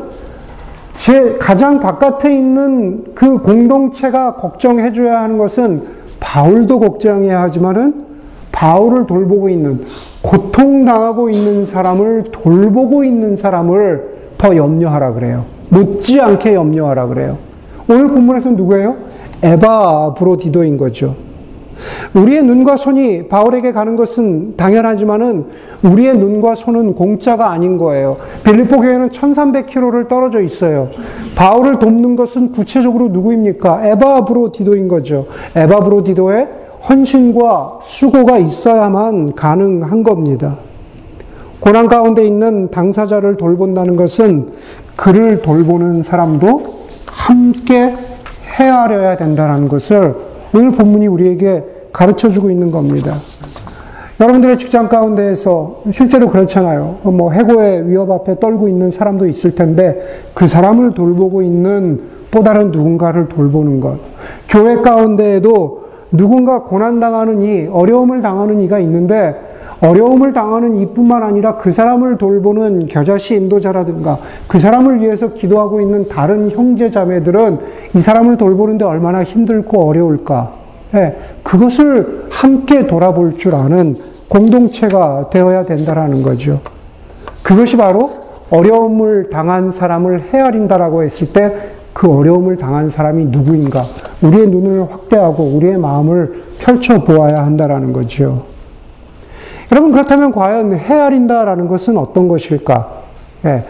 제 0.93 1.37
가장 1.39 1.79
바깥에 1.79 2.35
있는 2.35 3.05
그 3.15 3.39
공동체가 3.39 4.35
걱정해 4.35 4.93
줘야 4.93 5.21
하는 5.21 5.39
것은 5.39 5.85
바울도 6.19 6.81
걱정해야 6.81 7.43
하지만은 7.43 8.07
바울을 8.51 9.07
돌보고 9.07 9.49
있는 9.49 9.85
고통당하고 10.23 11.31
있는 11.31 11.67
사람을 11.67 12.25
돌보고 12.33 13.05
있는 13.05 13.37
사람을 13.37 14.17
더 14.39 14.57
염려하라 14.57 15.13
그래요. 15.13 15.45
못지않게 15.69 16.55
염려하라 16.55 17.07
그래요. 17.09 17.39
오늘 17.89 18.09
본문에서 18.09 18.51
누구예요? 18.51 18.97
에바 19.43 20.15
브로디도인 20.15 20.77
거죠. 20.77 21.15
우리의 22.15 22.43
눈과 22.43 22.77
손이 22.77 23.29
바울에게 23.29 23.73
가는 23.73 23.97
것은 23.97 24.57
당연하지만은 24.57 25.45
우리의 25.83 26.17
눈과 26.17 26.55
손은 26.55 26.95
공짜가 26.95 27.51
아닌 27.51 27.77
거예요. 27.77 28.17
빌리포 28.45 28.81
교회는 28.81 29.11
1300km를 29.11 30.09
떨어져 30.09 30.41
있어요. 30.41 30.89
바울을 31.37 31.79
돕는 31.79 32.17
것은 32.17 32.53
구체적으로 32.53 33.09
누구입니까? 33.09 33.87
에바브로디도인 33.87 34.89
거죠. 34.89 35.27
에바브로디도의 35.55 36.49
헌신과 36.89 37.81
수고가 37.83 38.39
있어야만 38.39 39.35
가능한 39.35 40.03
겁니다. 40.03 40.59
고난 41.61 41.89
가운데 41.89 42.25
있는 42.25 42.71
당사자를 42.71 43.37
돌본다는 43.37 43.97
것은 43.97 44.51
그를 44.97 45.43
돌보는 45.43 46.03
사람도 46.03 46.86
함께 47.17 47.97
헤아려야 48.59 49.17
된다는 49.17 49.69
것을 49.69 50.15
오늘 50.55 50.73
본문이 50.73 51.07
우리에게 51.07 51.65
가르쳐 51.93 52.29
주고 52.29 52.51
있는 52.51 52.71
겁니다. 52.71 53.15
여러분들의 54.21 54.57
직장 54.57 54.89
가운데에서 54.89 55.83
실제로 55.91 56.29
그렇잖아요. 56.29 56.99
뭐 57.03 57.33
해고의 57.33 57.89
위협 57.89 58.11
앞에 58.11 58.39
떨고 58.39 58.69
있는 58.69 58.91
사람도 58.91 59.27
있을 59.27 59.55
텐데 59.55 60.01
그 60.33 60.47
사람을 60.47 60.95
돌보고 60.95 61.43
있는 61.43 62.01
또 62.31 62.43
다른 62.43 62.71
누군가를 62.71 63.29
돌보는 63.29 63.81
것. 63.81 63.99
교회 64.49 64.77
가운데에도 64.77 65.87
누군가 66.13 66.63
고난당하는 66.63 67.43
이, 67.43 67.67
어려움을 67.67 68.23
당하는 68.23 68.61
이가 68.61 68.79
있는데 68.79 69.35
어려움을 69.81 70.33
당하는 70.33 70.77
이뿐만 70.77 71.23
아니라 71.23 71.57
그 71.57 71.71
사람을 71.71 72.19
돌보는 72.19 72.87
겨자씨 72.87 73.35
인도자라든가 73.35 74.19
그 74.47 74.59
사람을 74.59 75.01
위해서 75.01 75.33
기도하고 75.33 75.81
있는 75.81 76.09
다른 76.09 76.51
형제 76.51 76.91
자매들은 76.91 77.59
이 77.95 78.01
사람을 78.01 78.37
돌보는데 78.37 78.85
얼마나 78.85 79.23
힘들고 79.23 79.89
어려울까. 79.89 80.53
네, 80.93 81.17
그것을 81.43 82.27
함께 82.31 82.87
돌아볼 82.87 83.39
줄 83.39 83.55
아는 83.55 83.97
공동체가 84.29 85.29
되어야 85.31 85.65
된다라는 85.65 86.23
거죠. 86.23 86.61
그것이 87.43 87.77
바로 87.77 88.11
어려움을 88.51 89.31
당한 89.31 89.71
사람을 89.71 90.27
헤아린다라고 90.33 91.03
했을 91.03 91.33
때 91.33 91.77
그 91.97 92.15
어려움을 92.15 92.59
당한 92.59 92.91
사람이 92.91 93.25
누구인가? 93.25 93.83
우리의 94.21 94.49
눈을 94.49 94.83
확대하고 94.93 95.45
우리의 95.45 95.79
마음을 95.79 96.43
펼쳐 96.59 97.03
보아야 97.03 97.47
한다라는 97.47 97.95
거죠. 97.95 98.45
여러분, 99.73 99.93
그렇다면 99.93 100.33
과연 100.33 100.73
헤아린다라는 100.73 101.69
것은 101.69 101.97
어떤 101.97 102.29
것일까? 102.29 103.03
예, 103.47 103.65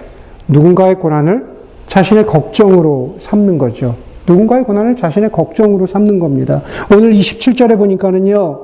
누군가의 0.49 0.97
고난을 0.97 1.47
자신의 1.87 2.27
걱정으로 2.27 3.17
삼는 3.19 3.59
거죠. 3.59 3.95
누군가의 4.27 4.65
고난을 4.65 4.97
자신의 4.97 5.31
걱정으로 5.33 5.87
삼는 5.87 6.19
겁니다. 6.19 6.63
오늘 6.93 7.13
27절에 7.13 7.79
보니까는요, 7.79 8.61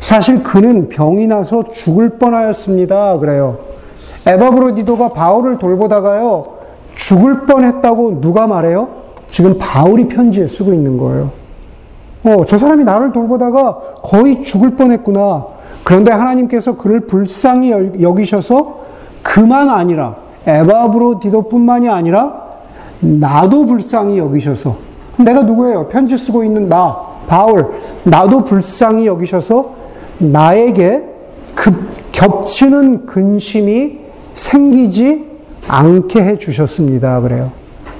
사실 0.00 0.42
그는 0.42 0.88
병이 0.88 1.26
나서 1.26 1.68
죽을 1.70 2.10
뻔하였습니다. 2.18 3.18
그래요. 3.18 3.58
에바브로디도가 4.26 5.10
바울을 5.10 5.58
돌보다가요, 5.58 6.44
죽을 6.96 7.46
뻔했다고 7.46 8.20
누가 8.20 8.46
말해요? 8.46 8.88
지금 9.28 9.56
바울이 9.58 10.08
편지에 10.08 10.46
쓰고 10.48 10.74
있는 10.74 10.98
거예요. 10.98 11.30
어, 12.24 12.44
저 12.44 12.58
사람이 12.58 12.84
나를 12.84 13.12
돌보다가 13.12 13.78
거의 14.02 14.42
죽을 14.42 14.76
뻔했구나. 14.76 15.46
그런데 15.84 16.12
하나님께서 16.12 16.76
그를 16.76 17.00
불쌍히 17.00 17.72
여기셔서 18.00 18.80
그만 19.22 19.68
아니라 19.68 20.16
에바브로디도뿐만이 20.46 21.88
아니라 21.88 22.40
나도 23.00 23.66
불쌍히 23.66 24.18
여기셔서 24.18 24.76
내가 25.18 25.42
누구예요? 25.42 25.88
편지 25.88 26.16
쓰고 26.16 26.44
있는 26.44 26.68
나 26.68 26.96
바울 27.26 27.70
나도 28.04 28.44
불쌍히 28.44 29.06
여기셔서 29.06 29.74
나에게 30.18 31.04
급 31.54 31.74
겹치는 32.12 33.06
근심이 33.06 33.98
생기지 34.34 35.28
않게 35.68 36.22
해 36.22 36.38
주셨습니다. 36.38 37.20
그래요. 37.20 37.50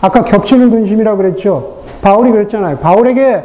아까 0.00 0.24
겹치는 0.24 0.70
근심이라고 0.70 1.16
그랬죠. 1.16 1.80
바울이 2.02 2.30
그랬잖아요. 2.30 2.78
바울에게 2.78 3.44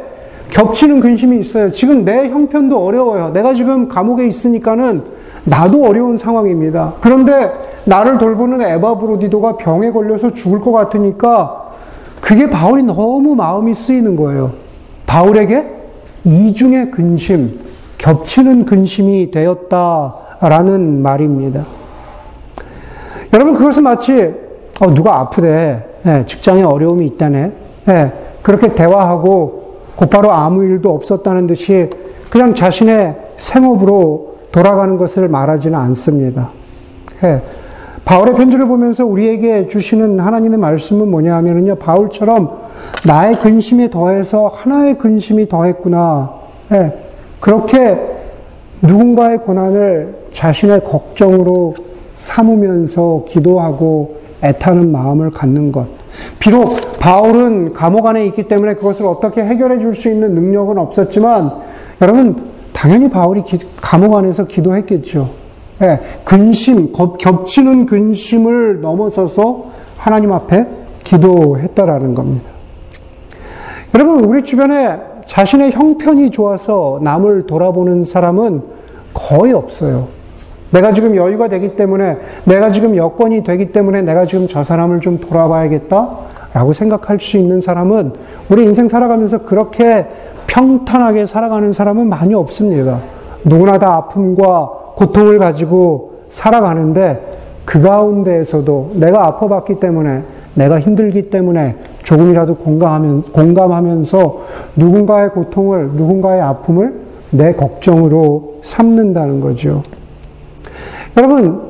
겹치는 0.50 1.00
근심이 1.00 1.38
있어요. 1.40 1.70
지금 1.70 2.04
내 2.04 2.28
형편도 2.28 2.84
어려워요. 2.84 3.30
내가 3.30 3.54
지금 3.54 3.88
감옥에 3.88 4.26
있으니까는 4.26 5.02
나도 5.44 5.84
어려운 5.84 6.18
상황입니다. 6.18 6.94
그런데 7.00 7.52
나를 7.84 8.18
돌보는 8.18 8.60
에바 8.62 8.98
브로디도가 8.98 9.56
병에 9.58 9.90
걸려서 9.90 10.32
죽을 10.34 10.60
것 10.60 10.72
같으니까 10.72 11.66
그게 12.20 12.50
바울이 12.50 12.82
너무 12.82 13.34
마음이 13.34 13.74
쓰이는 13.74 14.16
거예요. 14.16 14.52
바울에게 15.06 15.64
이중의 16.24 16.90
근심, 16.90 17.60
겹치는 17.98 18.64
근심이 18.64 19.30
되었다라는 19.30 21.02
말입니다. 21.02 21.64
여러분, 23.32 23.54
그것은 23.54 23.84
마치, 23.84 24.34
어, 24.80 24.94
누가 24.94 25.20
아프대. 25.20 25.84
네, 26.02 26.24
직장에 26.26 26.62
어려움이 26.62 27.06
있다네. 27.06 27.52
네, 27.86 28.12
그렇게 28.42 28.74
대화하고 28.74 29.65
곧바로 29.96 30.32
아무 30.32 30.64
일도 30.64 30.90
없었다는 30.90 31.46
듯이 31.46 31.90
그냥 32.30 32.54
자신의 32.54 33.16
생업으로 33.38 34.36
돌아가는 34.52 34.96
것을 34.96 35.28
말하지는 35.28 35.78
않습니다. 35.78 36.50
네, 37.22 37.42
바울의 38.04 38.34
편지를 38.34 38.66
보면서 38.66 39.04
우리에게 39.04 39.68
주시는 39.68 40.20
하나님의 40.20 40.58
말씀은 40.58 41.10
뭐냐 41.10 41.34
하면요. 41.36 41.76
바울처럼 41.76 42.50
나의 43.06 43.38
근심에 43.40 43.90
더해서 43.90 44.52
하나의 44.54 44.98
근심이 44.98 45.48
더했구나. 45.48 46.32
네, 46.68 46.92
그렇게 47.40 47.98
누군가의 48.82 49.38
고난을 49.38 50.26
자신의 50.32 50.84
걱정으로 50.84 51.74
삼으면서 52.16 53.24
기도하고 53.28 54.16
애타는 54.42 54.92
마음을 54.92 55.30
갖는 55.30 55.72
것. 55.72 55.86
비록 56.38 56.74
바울은 57.06 57.72
감옥 57.72 58.04
안에 58.08 58.26
있기 58.26 58.48
때문에 58.48 58.74
그것을 58.74 59.06
어떻게 59.06 59.40
해결해 59.44 59.78
줄 59.78 59.94
수 59.94 60.10
있는 60.10 60.34
능력은 60.34 60.76
없었지만 60.76 61.52
여러분 62.02 62.46
당연히 62.72 63.08
바울이 63.08 63.44
기, 63.44 63.60
감옥 63.80 64.16
안에서 64.16 64.46
기도했겠죠. 64.46 65.30
예, 65.82 66.00
근심, 66.24 66.92
겹치는 66.92 67.86
근심을 67.86 68.80
넘어서서 68.80 69.66
하나님 69.96 70.32
앞에 70.32 70.66
기도했다라는 71.04 72.16
겁니다. 72.16 72.50
여러분, 73.94 74.24
우리 74.24 74.42
주변에 74.42 74.98
자신의 75.26 75.70
형편이 75.70 76.30
좋아서 76.30 76.98
남을 77.02 77.46
돌아보는 77.46 78.04
사람은 78.04 78.62
거의 79.14 79.52
없어요. 79.52 80.08
내가 80.72 80.92
지금 80.92 81.14
여유가 81.14 81.46
되기 81.46 81.76
때문에, 81.76 82.18
내가 82.44 82.70
지금 82.70 82.96
여건이 82.96 83.44
되기 83.44 83.70
때문에 83.70 84.02
내가 84.02 84.26
지금 84.26 84.48
저 84.48 84.64
사람을 84.64 85.00
좀 85.00 85.18
돌아봐야겠다? 85.18 86.35
라고 86.56 86.72
생각할 86.72 87.20
수 87.20 87.36
있는 87.36 87.60
사람은 87.60 88.12
우리 88.48 88.64
인생 88.64 88.88
살아가면서 88.88 89.42
그렇게 89.42 90.06
평탄하게 90.46 91.26
살아가는 91.26 91.70
사람은 91.74 92.08
많이 92.08 92.32
없습니다. 92.32 93.00
누구나 93.44 93.78
다 93.78 93.96
아픔과 93.96 94.70
고통을 94.94 95.38
가지고 95.38 96.14
살아가는데 96.30 97.36
그 97.66 97.82
가운데에서도 97.82 98.92
내가 98.94 99.26
아파봤기 99.26 99.80
때문에 99.80 100.22
내가 100.54 100.80
힘들기 100.80 101.28
때문에 101.28 101.76
조금이라도 102.02 102.54
공감하면, 102.56 103.22
공감하면서 103.32 104.38
누군가의 104.76 105.28
고통을, 105.30 105.90
누군가의 105.92 106.40
아픔을 106.40 106.94
내 107.32 107.52
걱정으로 107.52 108.60
삼는다는 108.62 109.42
거죠. 109.42 109.82
여러분, 111.18 111.60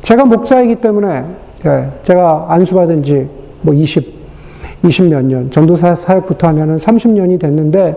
제가 0.00 0.24
목사이기 0.24 0.76
때문에 0.76 1.24
예, 1.64 1.86
제가 2.02 2.46
안수받은 2.48 3.04
지 3.04 3.42
뭐 3.62 3.72
20, 3.72 4.21
20몇 4.84 5.24
년, 5.24 5.50
전도사 5.50 5.94
사역부터 5.96 6.48
하면은 6.48 6.76
30년이 6.76 7.38
됐는데, 7.40 7.96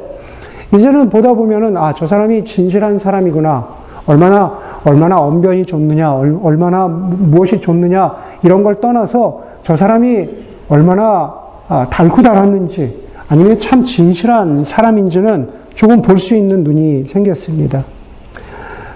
이제는 0.75 1.09
보다 1.09 1.33
보면은, 1.33 1.77
아, 1.77 1.93
저 1.93 2.05
사람이 2.05 2.43
진실한 2.45 2.99
사람이구나. 2.99 3.67
얼마나, 4.07 4.59
얼마나 4.83 5.17
언변이 5.19 5.65
좋느냐, 5.65 6.13
얼마나 6.13 6.87
무엇이 6.87 7.59
좋느냐, 7.59 8.15
이런 8.43 8.63
걸 8.63 8.75
떠나서 8.75 9.41
저 9.63 9.75
사람이 9.75 10.29
얼마나 10.69 11.33
아, 11.67 11.87
달고 11.89 12.21
달았는지, 12.21 13.05
아니면 13.27 13.57
참 13.57 13.83
진실한 13.83 14.63
사람인지는 14.63 15.49
조금 15.73 16.01
볼 16.01 16.17
수 16.19 16.35
있는 16.35 16.63
눈이 16.63 17.05
생겼습니다. 17.07 17.83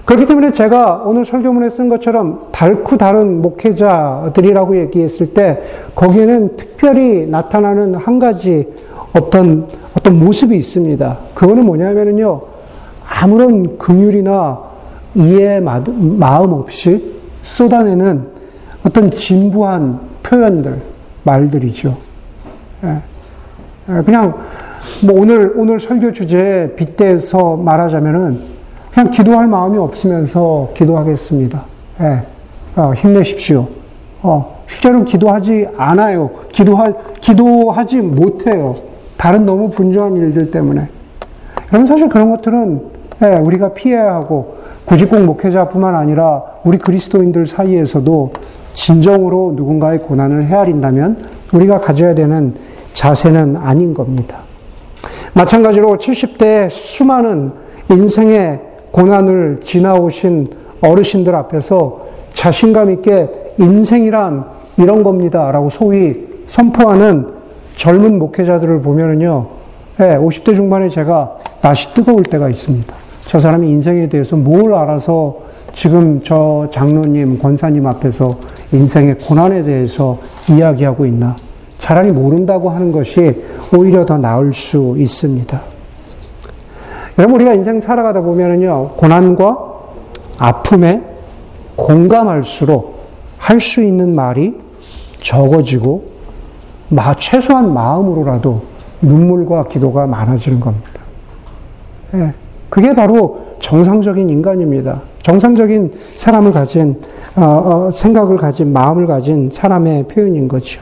그렇기 0.09 0.25
때문에 0.25 0.49
제가 0.51 1.03
오늘 1.05 1.23
설교문에 1.23 1.69
쓴 1.69 1.87
것처럼 1.87 2.47
달고 2.51 2.97
다른 2.97 3.43
목회자들이라고 3.43 4.77
얘기했을 4.77 5.35
때 5.35 5.61
거기에는 5.93 6.57
특별히 6.57 7.27
나타나는 7.27 7.93
한 7.93 8.17
가지 8.17 8.67
어떤 9.13 9.67
어떤 9.95 10.17
모습이 10.17 10.57
있습니다. 10.57 11.15
그거는 11.35 11.63
뭐냐면요. 11.63 12.41
아무런 13.07 13.77
긍휼이나 13.77 14.59
이해 15.13 15.59
마음 15.59 16.53
없이 16.53 17.13
쏟아내는 17.43 18.29
어떤 18.83 19.11
진부한 19.11 19.99
표현들, 20.23 20.81
말들이죠. 21.21 21.95
예. 22.83 22.97
예, 23.89 24.01
그냥 24.01 24.33
뭐 25.05 25.21
오늘 25.21 25.53
오늘 25.55 25.79
설교 25.79 26.13
주제에 26.13 26.73
빗대서 26.73 27.57
말하자면은 27.57 28.48
그냥 28.93 29.11
기도할 29.11 29.47
마음이 29.47 29.77
없으면서 29.77 30.69
기도하겠습니다. 30.75 31.63
예, 32.01 32.23
어, 32.75 32.93
힘내십시오. 32.93 33.67
어, 34.21 34.63
실제로 34.67 35.03
기도하지 35.03 35.67
않아요. 35.77 36.31
기도하, 36.51 36.91
기도하지 37.21 37.97
못해요. 37.97 38.75
다른 39.17 39.45
너무 39.45 39.69
분주한 39.69 40.17
일들 40.17 40.51
때문에. 40.51 40.87
여러분, 41.71 41.85
사실 41.85 42.09
그런 42.09 42.29
것들은 42.31 42.99
예, 43.21 43.35
우리가 43.35 43.73
피해야 43.73 44.15
하고, 44.15 44.57
굳이 44.85 45.05
꼭 45.05 45.19
목회자뿐만 45.19 45.93
아니라 45.93 46.41
우리 46.63 46.77
그리스도인들 46.77 47.45
사이에서도 47.45 48.33
진정으로 48.73 49.53
누군가의 49.55 49.99
고난을 49.99 50.45
헤아린다면 50.45 51.25
우리가 51.53 51.79
가져야 51.79 52.15
되는 52.15 52.55
자세는 52.93 53.57
아닌 53.57 53.93
겁니다. 53.93 54.39
마찬가지로 55.33 55.97
70대 55.97 56.69
수많은 56.71 57.51
인생의 57.91 58.68
고난을 58.99 59.61
지나오신 59.63 60.47
어르신들 60.81 61.33
앞에서 61.33 62.01
자신감 62.33 62.91
있게 62.91 63.29
인생이란 63.57 64.43
이런 64.77 65.03
겁니다. 65.03 65.51
라고 65.51 65.69
소위 65.69 66.27
선포하는 66.49 67.27
젊은 67.75 68.19
목회자들을 68.19 68.81
보면은요, 68.81 69.47
네, 69.99 70.13
예, 70.13 70.17
50대 70.17 70.53
중반에 70.53 70.89
제가 70.89 71.37
낯이 71.61 71.93
뜨거울 71.93 72.23
때가 72.23 72.49
있습니다. 72.49 72.93
저 73.23 73.39
사람이 73.39 73.69
인생에 73.69 74.09
대해서 74.09 74.35
뭘 74.35 74.73
알아서 74.73 75.37
지금 75.71 76.19
저 76.21 76.67
장로님, 76.69 77.39
권사님 77.39 77.87
앞에서 77.87 78.37
인생의 78.73 79.17
고난에 79.19 79.63
대해서 79.63 80.17
이야기하고 80.49 81.05
있나. 81.05 81.37
차라리 81.77 82.11
모른다고 82.11 82.69
하는 82.69 82.91
것이 82.91 83.43
오히려 83.73 84.05
더 84.05 84.17
나을 84.17 84.53
수 84.53 84.95
있습니다. 84.97 85.78
여러분, 87.19 87.35
우리가 87.35 87.53
인생 87.53 87.81
살아가다 87.81 88.21
보면은요, 88.21 88.91
고난과 88.95 89.57
아픔에 90.37 91.03
공감할수록 91.75 92.97
할 93.37 93.59
수 93.59 93.81
있는 93.81 94.15
말이 94.15 94.57
적어지고, 95.17 96.03
마, 96.87 97.13
최소한 97.15 97.73
마음으로라도 97.73 98.61
눈물과 99.01 99.67
기도가 99.67 100.07
많아지는 100.07 100.61
겁니다. 100.61 100.89
예, 102.13 102.33
그게 102.69 102.93
바로 102.95 103.47
정상적인 103.59 104.29
인간입니다. 104.29 105.01
정상적인 105.21 105.91
사람을 106.15 106.53
가진, 106.53 107.01
어, 107.35 107.43
어, 107.43 107.91
생각을 107.91 108.37
가진, 108.37 108.71
마음을 108.71 109.07
가진 109.07 109.49
사람의 109.51 110.07
표현인 110.07 110.47
거죠. 110.47 110.81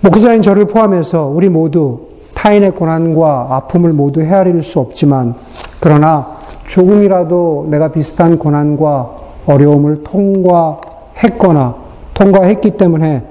목회자인 0.00 0.42
저를 0.42 0.66
포함해서 0.66 1.26
우리 1.26 1.48
모두 1.48 2.13
타인의 2.44 2.72
고난과 2.72 3.46
아픔을 3.48 3.94
모두 3.94 4.20
헤아릴 4.20 4.62
수 4.62 4.78
없지만, 4.78 5.34
그러나 5.80 6.36
조금이라도 6.66 7.68
내가 7.70 7.90
비슷한 7.90 8.38
고난과 8.38 9.10
어려움을 9.46 10.02
통과했거나 10.04 11.74
통과했기 12.12 12.72
때문에 12.72 13.24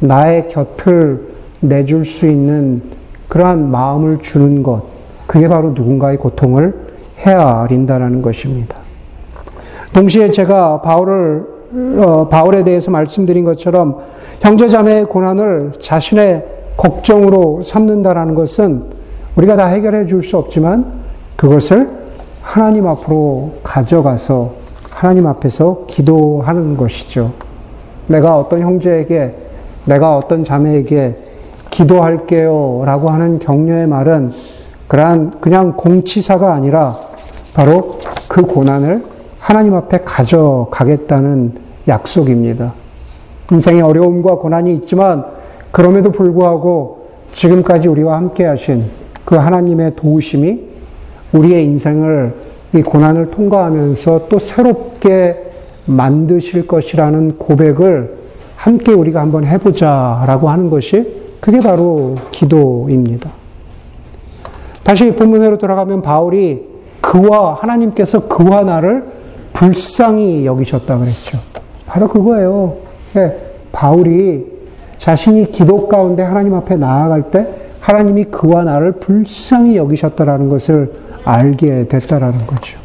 나의 0.00 0.48
곁을 0.50 1.30
내줄 1.60 2.04
수 2.04 2.26
있는 2.26 2.82
그러한 3.28 3.70
마음을 3.70 4.18
주는 4.18 4.62
것, 4.62 4.82
그게 5.26 5.48
바로 5.48 5.70
누군가의 5.70 6.18
고통을 6.18 6.74
헤아린다라는 7.16 8.20
것입니다. 8.20 8.76
동시에 9.94 10.30
제가 10.30 10.82
바울을 10.82 11.60
어, 11.98 12.28
바울에 12.28 12.62
대해서 12.62 12.90
말씀드린 12.90 13.44
것처럼 13.44 13.98
형제자매의 14.40 15.06
고난을 15.06 15.72
자신의 15.78 16.59
걱정으로 16.80 17.62
삼는다라는 17.62 18.34
것은 18.34 18.84
우리가 19.36 19.56
다 19.56 19.66
해결해 19.66 20.06
줄 20.06 20.22
수 20.22 20.38
없지만 20.38 21.00
그것을 21.36 21.90
하나님 22.40 22.86
앞으로 22.86 23.52
가져가서 23.62 24.52
하나님 24.90 25.26
앞에서 25.26 25.84
기도하는 25.88 26.76
것이죠. 26.78 27.32
내가 28.08 28.38
어떤 28.38 28.60
형제에게, 28.60 29.34
내가 29.84 30.16
어떤 30.16 30.42
자매에게 30.42 31.16
기도할게요 31.70 32.82
라고 32.84 33.10
하는 33.10 33.38
격려의 33.38 33.86
말은 33.86 34.32
그러한 34.88 35.40
그냥 35.40 35.76
공치사가 35.76 36.54
아니라 36.54 36.96
바로 37.54 37.98
그 38.26 38.42
고난을 38.42 39.04
하나님 39.38 39.74
앞에 39.74 39.98
가져가겠다는 40.04 41.52
약속입니다. 41.88 42.72
인생의 43.52 43.82
어려움과 43.82 44.36
고난이 44.36 44.74
있지만 44.76 45.39
그럼에도 45.70 46.10
불구하고 46.10 47.08
지금까지 47.32 47.88
우리와 47.88 48.16
함께 48.16 48.44
하신 48.44 48.84
그 49.24 49.36
하나님의 49.36 49.96
도우심이 49.96 50.60
우리의 51.32 51.64
인생을 51.64 52.34
이 52.74 52.82
고난을 52.82 53.30
통과하면서 53.30 54.26
또 54.28 54.38
새롭게 54.38 55.50
만드실 55.86 56.66
것이라는 56.66 57.36
고백을 57.38 58.18
함께 58.56 58.92
우리가 58.92 59.20
한번 59.20 59.44
해보자 59.44 60.24
라고 60.26 60.48
하는 60.48 60.70
것이 60.70 61.20
그게 61.40 61.60
바로 61.60 62.14
기도입니다. 62.30 63.30
다시 64.82 65.12
본문으로 65.12 65.58
돌아가면 65.58 66.02
바울이 66.02 66.68
그와 67.00 67.54
하나님께서 67.54 68.28
그와 68.28 68.62
나를 68.62 69.04
불쌍히 69.52 70.46
여기셨다 70.46 70.98
그랬죠. 70.98 71.38
바로 71.86 72.08
그거예요. 72.08 72.76
네, 73.14 73.36
바울이 73.72 74.59
자신이 75.00 75.50
기도 75.50 75.88
가운데 75.88 76.22
하나님 76.22 76.52
앞에 76.54 76.76
나아갈 76.76 77.30
때 77.30 77.48
하나님이 77.80 78.24
그와 78.24 78.64
나를 78.64 78.92
불쌍히 78.92 79.78
여기셨다라는 79.78 80.50
것을 80.50 80.92
알게 81.24 81.88
됐다라는 81.88 82.46
거죠. 82.46 82.78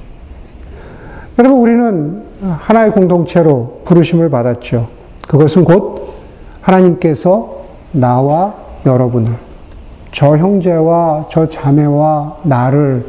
여러분, 1.38 1.60
우리는 1.60 2.24
하나의 2.42 2.92
공동체로 2.92 3.82
부르심을 3.84 4.30
받았죠. 4.30 4.88
그것은 5.28 5.66
곧 5.66 6.08
하나님께서 6.62 7.64
나와 7.92 8.54
여러분을, 8.86 9.34
저 10.14 10.38
형제와 10.38 11.28
저 11.30 11.50
자매와 11.50 12.38
나를 12.44 13.06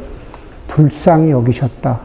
불쌍히 0.67 1.31
여기셨다. 1.31 2.01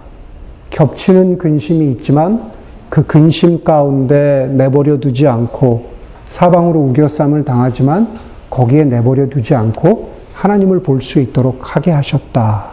겹치는 0.70 1.38
근심이 1.38 1.90
있지만 1.92 2.52
그 2.88 3.04
근심 3.04 3.64
가운데 3.64 4.48
내버려 4.52 4.98
두지 4.98 5.26
않고 5.26 5.91
사방으로 6.32 6.80
우겨쌈을 6.80 7.44
당하지만 7.44 8.08
거기에 8.48 8.84
내버려 8.84 9.28
두지 9.28 9.54
않고 9.54 10.12
하나님을 10.32 10.80
볼 10.80 11.02
수 11.02 11.20
있도록 11.20 11.76
하게 11.76 11.90
하셨다 11.90 12.64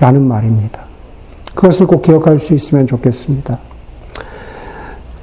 라는 0.00 0.26
말입니다. 0.26 0.84
그것을 1.54 1.86
꼭 1.86 2.00
기억할 2.00 2.38
수 2.38 2.54
있으면 2.54 2.86
좋겠습니다. 2.86 3.58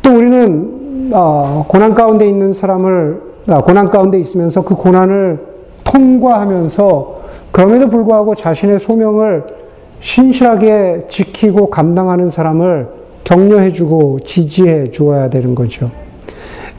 또 0.03 0.15
우리는 0.15 1.09
아, 1.13 1.65
고난 1.67 1.95
가운데 1.95 2.29
있는 2.29 2.53
사람을 2.53 3.21
아, 3.47 3.61
고난 3.63 3.89
가운데 3.89 4.19
있으면서 4.19 4.63
그 4.63 4.75
고난을 4.75 5.39
통과하면서 5.83 7.21
그럼에도 7.51 7.89
불구하고 7.89 8.35
자신의 8.35 8.79
소명을 8.79 9.45
신실하게 9.99 11.07
지키고 11.09 11.71
감당하는 11.71 12.29
사람을 12.29 12.87
격려해주고 13.23 14.19
지지해 14.19 14.91
주어야 14.91 15.29
되는 15.31 15.55
거죠. 15.55 15.89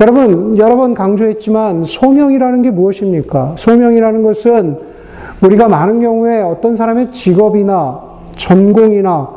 여러분, 0.00 0.56
여러 0.56 0.76
번 0.76 0.94
강조했지만 0.94 1.84
소명이라는 1.84 2.62
게 2.62 2.70
무엇입니까? 2.70 3.54
소명이라는 3.58 4.22
것은 4.22 4.78
우리가 5.42 5.68
많은 5.68 6.00
경우에 6.00 6.40
어떤 6.40 6.74
사람의 6.74 7.10
직업이나 7.12 8.00
전공이나 8.34 9.28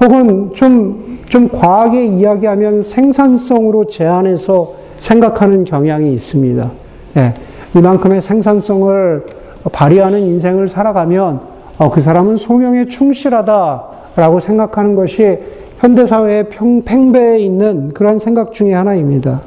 혹은 0.00 0.50
좀, 0.54 1.20
좀 1.28 1.48
과하게 1.48 2.06
이야기하면 2.06 2.82
생산성으로 2.82 3.84
제한해서 3.86 4.72
생각하는 4.98 5.62
경향이 5.62 6.12
있습니다. 6.12 6.70
예, 7.16 7.34
이만큼의 7.76 8.20
생산성을 8.20 9.24
발휘하는 9.70 10.18
인생을 10.18 10.68
살아가면 10.68 11.40
어, 11.78 11.90
그 11.90 12.00
사람은 12.00 12.38
소명에 12.38 12.86
충실하다라고 12.86 14.40
생각하는 14.40 14.96
것이 14.96 15.38
현대사회의 15.78 16.48
팽배해 16.84 17.38
있는 17.38 17.92
그런 17.94 18.18
생각 18.18 18.52
중의 18.52 18.72
하나입니다. 18.72 19.42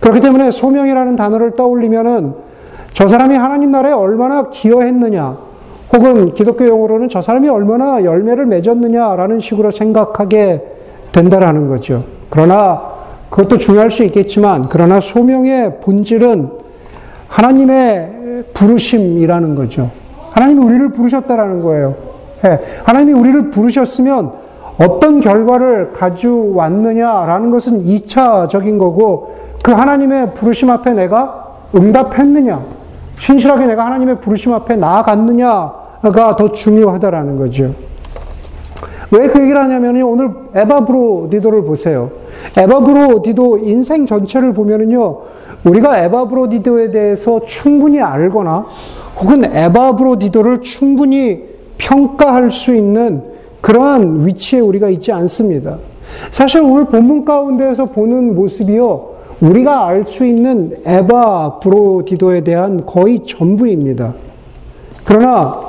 그렇기 0.00 0.20
때문에 0.20 0.50
소명이라는 0.50 1.16
단어를 1.16 1.52
떠올리면은 1.52 2.34
저 2.92 3.06
사람이 3.06 3.36
하나님 3.36 3.70
나라에 3.70 3.92
얼마나 3.92 4.48
기여했느냐, 4.50 5.36
혹은 5.92 6.34
기독교 6.34 6.66
용어로는 6.66 7.08
저 7.08 7.20
사람이 7.20 7.48
얼마나 7.48 8.04
열매를 8.04 8.46
맺었느냐라는 8.46 9.40
식으로 9.40 9.70
생각하게 9.70 10.62
된다라는 11.12 11.68
거죠. 11.68 12.04
그러나 12.30 12.82
그것도 13.28 13.58
중요할 13.58 13.90
수 13.90 14.02
있겠지만, 14.04 14.68
그러나 14.68 15.00
소명의 15.00 15.80
본질은 15.80 16.50
하나님의 17.28 18.44
부르심이라는 18.54 19.54
거죠. 19.54 19.90
하나님이 20.30 20.64
우리를 20.64 20.88
부르셨다라는 20.92 21.62
거예요. 21.62 21.94
예, 22.44 22.58
하나님이 22.84 23.12
우리를 23.12 23.50
부르셨으면 23.50 24.32
어떤 24.80 25.20
결과를 25.20 25.92
가져왔느냐라는 25.92 27.50
것은 27.50 27.84
2차적인 27.84 28.78
거고, 28.78 29.49
그 29.62 29.72
하나님의 29.72 30.34
부르심 30.34 30.70
앞에 30.70 30.92
내가 30.92 31.46
응답했느냐, 31.74 32.60
신실하게 33.18 33.66
내가 33.66 33.86
하나님의 33.86 34.20
부르심 34.20 34.52
앞에 34.54 34.76
나아갔느냐가 34.76 36.36
더 36.36 36.52
중요하다라는 36.52 37.36
거죠. 37.38 37.74
왜 39.12 39.28
그 39.28 39.40
얘기를 39.40 39.60
하냐면요. 39.60 40.08
오늘 40.08 40.30
에바브로디도를 40.54 41.64
보세요. 41.64 42.10
에바브로디도 42.56 43.58
인생 43.58 44.06
전체를 44.06 44.54
보면은요. 44.54 45.18
우리가 45.64 45.98
에바브로디도에 46.04 46.90
대해서 46.90 47.40
충분히 47.44 48.00
알거나 48.00 48.66
혹은 49.20 49.44
에바브로디도를 49.44 50.60
충분히 50.60 51.44
평가할 51.76 52.50
수 52.50 52.74
있는 52.74 53.22
그러한 53.60 54.26
위치에 54.26 54.60
우리가 54.60 54.88
있지 54.88 55.12
않습니다. 55.12 55.78
사실 56.30 56.62
오늘 56.62 56.86
본문 56.86 57.24
가운데에서 57.24 57.86
보는 57.86 58.34
모습이요. 58.36 59.09
우리가 59.40 59.86
알 59.86 60.04
수 60.04 60.24
있는 60.24 60.76
에바 60.84 61.60
브로디도에 61.60 62.42
대한 62.42 62.84
거의 62.84 63.24
전부입니다. 63.24 64.14
그러나 65.04 65.60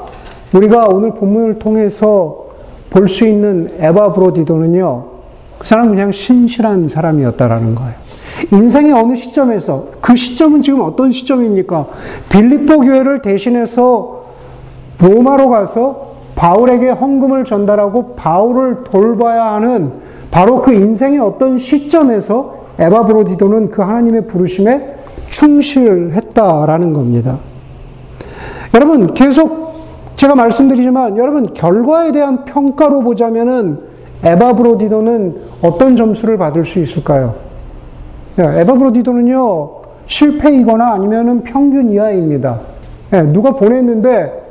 우리가 0.53 0.87
오늘 0.87 1.11
본문을 1.11 1.59
통해서 1.59 2.47
볼 2.89 3.07
수 3.07 3.25
있는 3.25 3.71
에바 3.79 4.11
브로디도는요, 4.11 5.05
그 5.59 5.67
사람은 5.67 5.91
그냥 5.91 6.11
신실한 6.11 6.89
사람이었다라는 6.89 7.75
거예요. 7.75 7.93
인생의 8.51 8.91
어느 8.91 9.15
시점에서, 9.15 9.85
그 10.01 10.15
시점은 10.15 10.61
지금 10.61 10.81
어떤 10.81 11.11
시점입니까? 11.13 11.87
빌립보 12.29 12.81
교회를 12.81 13.21
대신해서 13.21 14.23
로마로 14.99 15.49
가서 15.49 16.11
바울에게 16.35 16.89
헌금을 16.89 17.45
전달하고 17.45 18.15
바울을 18.15 18.83
돌봐야 18.85 19.53
하는 19.53 19.93
바로 20.31 20.61
그 20.61 20.73
인생의 20.73 21.19
어떤 21.19 21.57
시점에서 21.57 22.60
에바브로디도는 22.81 23.69
그 23.69 23.81
하나님의 23.81 24.27
부르심에 24.27 24.95
충실했다라는 25.29 26.93
겁니다. 26.93 27.37
여러분, 28.73 29.13
계속 29.13 29.71
제가 30.15 30.35
말씀드리지만, 30.35 31.17
여러분, 31.17 31.53
결과에 31.53 32.11
대한 32.11 32.43
평가로 32.45 33.01
보자면은 33.01 33.79
에바브로디도는 34.23 35.35
어떤 35.61 35.95
점수를 35.95 36.37
받을 36.37 36.65
수 36.65 36.79
있을까요? 36.79 37.35
예, 38.39 38.61
에바브로디도는요, 38.61 39.69
실패이거나 40.05 40.93
아니면은 40.93 41.43
평균 41.43 41.91
이하입니다. 41.91 42.59
예, 43.13 43.21
누가 43.21 43.51
보냈는데, 43.51 44.41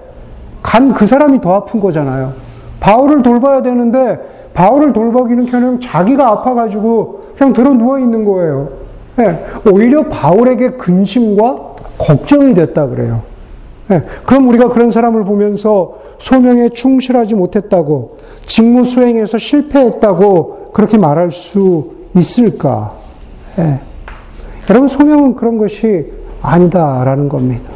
간 0.63 0.93
그 0.93 1.07
사람이 1.07 1.41
더 1.41 1.55
아픈 1.55 1.81
거잖아요. 1.81 2.33
바울을 2.81 3.23
돌봐야 3.23 3.63
되는데, 3.63 4.21
바울을 4.55 4.93
돌보기는 4.93 5.47
그냥 5.47 5.81
자기가 5.81 6.29
아파가지고 6.29 7.21
그냥 7.37 7.53
들어 7.53 7.73
누워 7.73 7.99
있는 7.99 8.25
거예요. 8.25 8.69
네. 9.17 9.45
오히려 9.71 10.09
바울에게 10.09 10.73
근심과 10.73 11.75
걱정이 11.99 12.55
됐다 12.55 12.87
그래요. 12.89 13.23
네. 13.89 14.03
그럼 14.25 14.49
우리가 14.49 14.69
그런 14.69 14.91
사람을 14.91 15.25
보면서 15.25 15.99
소명에 16.19 16.69
충실하지 16.71 17.35
못했다고, 17.35 18.17
직무 18.47 18.85
수행에서 18.85 19.39
실패했다고 19.39 20.71
그렇게 20.73 20.97
말할 20.97 21.33
수 21.33 21.91
있을까? 22.17 22.91
네. 23.57 23.81
여러분, 24.69 24.89
소명은 24.89 25.35
그런 25.35 25.59
것이 25.59 26.13
아니다라는 26.43 27.29
겁니다. 27.29 27.71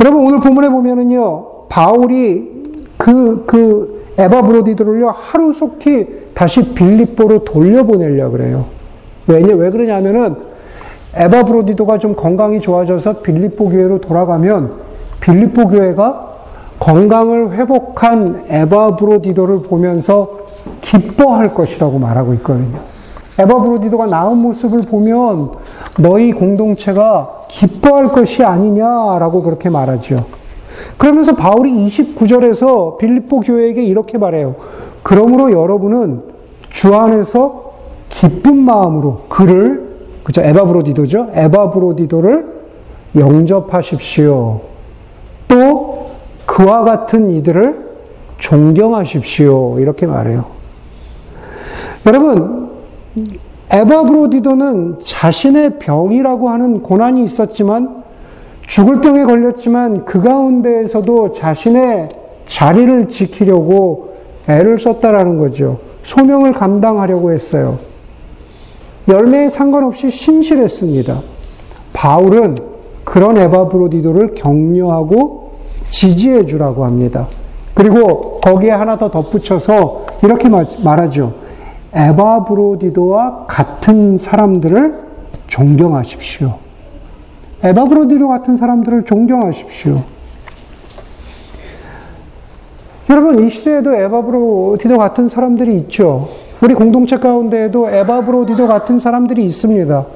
여러분, 0.00 0.26
오늘 0.26 0.40
본문에 0.40 0.68
보면은요, 0.68 1.66
바울이 1.68 2.56
그, 2.96 3.44
그, 3.46 3.95
에바브로디들을요, 4.18 5.08
하루속히 5.08 6.30
다시 6.34 6.74
빌립보로 6.74 7.44
돌려보내려 7.44 8.30
그래요. 8.30 8.66
왜냐, 9.26 9.54
왜 9.54 9.70
그러냐면은 9.70 10.36
에바브로디도가 11.14 11.98
좀 11.98 12.14
건강이 12.14 12.60
좋아져서 12.60 13.20
빌립보 13.20 13.70
교회로 13.70 14.00
돌아가면 14.00 14.72
빌립보 15.20 15.68
교회가 15.68 16.26
건강을 16.78 17.52
회복한 17.52 18.44
에바브로디도를 18.48 19.62
보면서 19.62 20.38
기뻐할 20.82 21.54
것이라고 21.54 21.98
말하고 21.98 22.34
있거든요. 22.34 22.78
에바브로디도가 23.38 24.06
나은 24.06 24.38
모습을 24.38 24.80
보면 24.80 25.52
너희 25.98 26.32
공동체가 26.32 27.44
기뻐할 27.48 28.06
것이 28.08 28.44
아니냐라고 28.44 29.42
그렇게 29.42 29.70
말하죠. 29.70 30.16
그러면서 30.96 31.34
바울이 31.34 31.70
29절에서 31.86 32.98
빌립보 32.98 33.40
교회에게 33.40 33.82
이렇게 33.84 34.18
말해요. 34.18 34.56
그러므로 35.02 35.52
여러분은 35.52 36.22
주 36.70 36.94
안에서 36.94 37.72
기쁜 38.08 38.56
마음으로 38.56 39.24
그를 39.28 39.86
그죠 40.24 40.40
에바브로디도죠. 40.42 41.30
에바브로디도를 41.32 42.56
영접하십시오. 43.16 44.60
또 45.48 46.06
그와 46.46 46.84
같은 46.84 47.30
이들을 47.30 47.86
존경하십시오. 48.38 49.78
이렇게 49.78 50.06
말해요. 50.06 50.44
여러분, 52.06 52.70
에바브로디도는 53.70 55.00
자신의 55.00 55.78
병이라고 55.78 56.48
하는 56.48 56.82
고난이 56.82 57.24
있었지만 57.24 58.04
죽을 58.66 59.00
병에 59.00 59.24
걸렸지만 59.24 60.04
그 60.04 60.20
가운데에서도 60.20 61.32
자신의 61.32 62.08
자리를 62.46 63.08
지키려고 63.08 64.14
애를 64.48 64.78
썼다라는 64.78 65.38
거죠. 65.38 65.78
소명을 66.02 66.52
감당하려고 66.52 67.32
했어요. 67.32 67.78
열매에 69.08 69.48
상관없이 69.48 70.10
신실했습니다. 70.10 71.22
바울은 71.92 72.56
그런 73.04 73.38
에바브로디도를 73.38 74.34
격려하고 74.34 75.52
지지해 75.88 76.46
주라고 76.46 76.84
합니다. 76.84 77.28
그리고 77.74 78.40
거기에 78.40 78.70
하나 78.70 78.98
더 78.98 79.10
덧붙여서 79.10 80.06
이렇게 80.22 80.48
말하죠. 80.48 81.34
에바브로디도와 81.92 83.46
같은 83.46 84.18
사람들을 84.18 85.06
존경하십시오. 85.46 86.65
에바브로디도 87.66 88.28
같은 88.28 88.56
사람들을 88.56 89.04
존경하십시오. 89.04 89.96
여러분, 93.10 93.44
이 93.44 93.50
시대에도 93.50 93.92
에바브로디도 93.92 94.96
같은 94.96 95.28
사람들이 95.28 95.76
있죠. 95.78 96.28
우리 96.62 96.74
공동체 96.74 97.18
가운데에도 97.18 97.90
에바브로디도 97.90 98.68
같은 98.68 99.00
사람들이 99.00 99.44
있습니다. 99.44 100.06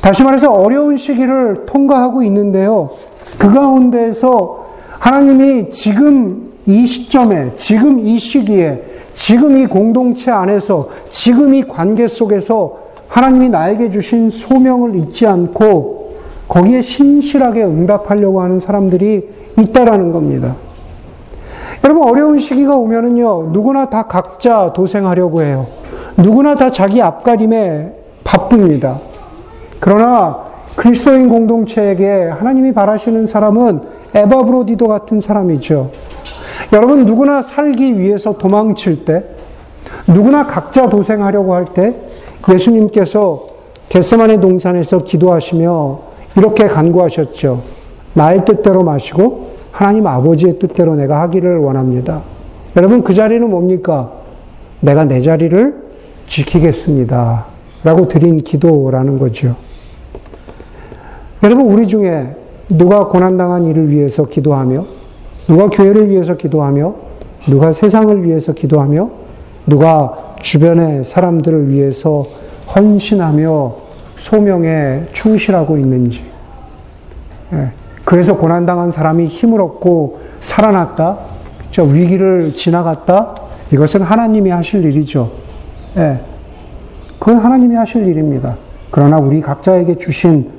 다시 0.00 0.24
말해서 0.24 0.52
어려운 0.52 0.96
시기를 0.96 1.64
통과하고 1.66 2.24
있는데요. 2.24 2.90
그 3.38 3.52
가운데에서 3.52 4.66
하나님이 4.98 5.70
지금 5.70 6.54
이 6.66 6.86
시점에, 6.86 7.52
지금 7.54 8.00
이 8.00 8.18
시기에, 8.18 8.82
지금 9.12 9.58
이 9.58 9.66
공동체 9.66 10.32
안에서, 10.32 10.88
지금 11.08 11.54
이 11.54 11.62
관계 11.62 12.08
속에서 12.08 12.78
하나님이 13.06 13.48
나에게 13.48 13.90
주신 13.90 14.28
소명을 14.28 14.96
잊지 14.96 15.26
않고 15.26 16.03
거기에 16.48 16.82
신실하게 16.82 17.64
응답하려고 17.64 18.40
하는 18.40 18.60
사람들이 18.60 19.28
있다라는 19.58 20.12
겁니다. 20.12 20.56
여러분, 21.82 22.08
어려운 22.08 22.38
시기가 22.38 22.76
오면은요, 22.76 23.50
누구나 23.52 23.90
다 23.90 24.04
각자 24.04 24.72
도생하려고 24.72 25.42
해요. 25.42 25.66
누구나 26.16 26.54
다 26.54 26.70
자기 26.70 27.02
앞가림에 27.02 27.92
바쁩니다. 28.24 29.00
그러나 29.80 30.44
그리스도인 30.76 31.28
공동체에게 31.28 32.28
하나님이 32.28 32.72
바라시는 32.72 33.26
사람은 33.26 33.80
에바브로디도 34.14 34.88
같은 34.88 35.20
사람이죠. 35.20 35.90
여러분, 36.72 37.04
누구나 37.04 37.42
살기 37.42 37.98
위해서 37.98 38.32
도망칠 38.32 39.04
때, 39.04 39.24
누구나 40.06 40.46
각자 40.46 40.88
도생하려고 40.88 41.54
할 41.54 41.64
때, 41.66 41.94
예수님께서 42.48 43.46
겟세만의 43.88 44.40
동산에서 44.40 44.98
기도하시며 45.00 45.98
이렇게 46.36 46.66
간구하셨죠. 46.66 47.62
나의 48.14 48.44
뜻대로 48.44 48.82
마시고 48.82 49.54
하나님 49.70 50.06
아버지의 50.06 50.58
뜻대로 50.58 50.96
내가 50.96 51.20
하기를 51.22 51.58
원합니다. 51.58 52.22
여러분, 52.76 53.02
그 53.02 53.14
자리는 53.14 53.48
뭡니까? 53.48 54.12
내가 54.80 55.04
내 55.04 55.20
자리를 55.20 55.74
지키겠습니다. 56.28 57.46
라고 57.82 58.08
드린 58.08 58.38
기도라는 58.38 59.18
거죠. 59.18 59.56
여러분, 61.42 61.66
우리 61.66 61.86
중에 61.86 62.36
누가 62.68 63.06
고난당한 63.06 63.66
일을 63.66 63.90
위해서 63.90 64.24
기도하며, 64.24 64.84
누가 65.46 65.68
교회를 65.68 66.08
위해서 66.08 66.36
기도하며, 66.36 66.94
누가 67.46 67.72
세상을 67.72 68.24
위해서 68.24 68.52
기도하며, 68.52 69.10
누가 69.66 70.34
주변의 70.40 71.04
사람들을 71.04 71.68
위해서 71.68 72.24
헌신하며 72.74 73.83
소명에 74.24 75.02
충실하고 75.12 75.76
있는지. 75.76 76.24
예. 77.52 77.70
그래서 78.04 78.34
고난당한 78.36 78.90
사람이 78.90 79.26
힘을 79.26 79.60
얻고 79.60 80.18
살아났다. 80.40 81.18
저 81.70 81.82
위기를 81.82 82.54
지나갔다. 82.54 83.34
이것은 83.70 84.00
하나님이 84.00 84.48
하실 84.48 84.82
일이죠. 84.84 85.30
예. 85.98 86.20
그건 87.18 87.36
하나님이 87.36 87.74
하실 87.76 88.06
일입니다. 88.06 88.56
그러나 88.90 89.18
우리 89.18 89.42
각자에게 89.42 89.96
주신 89.96 90.50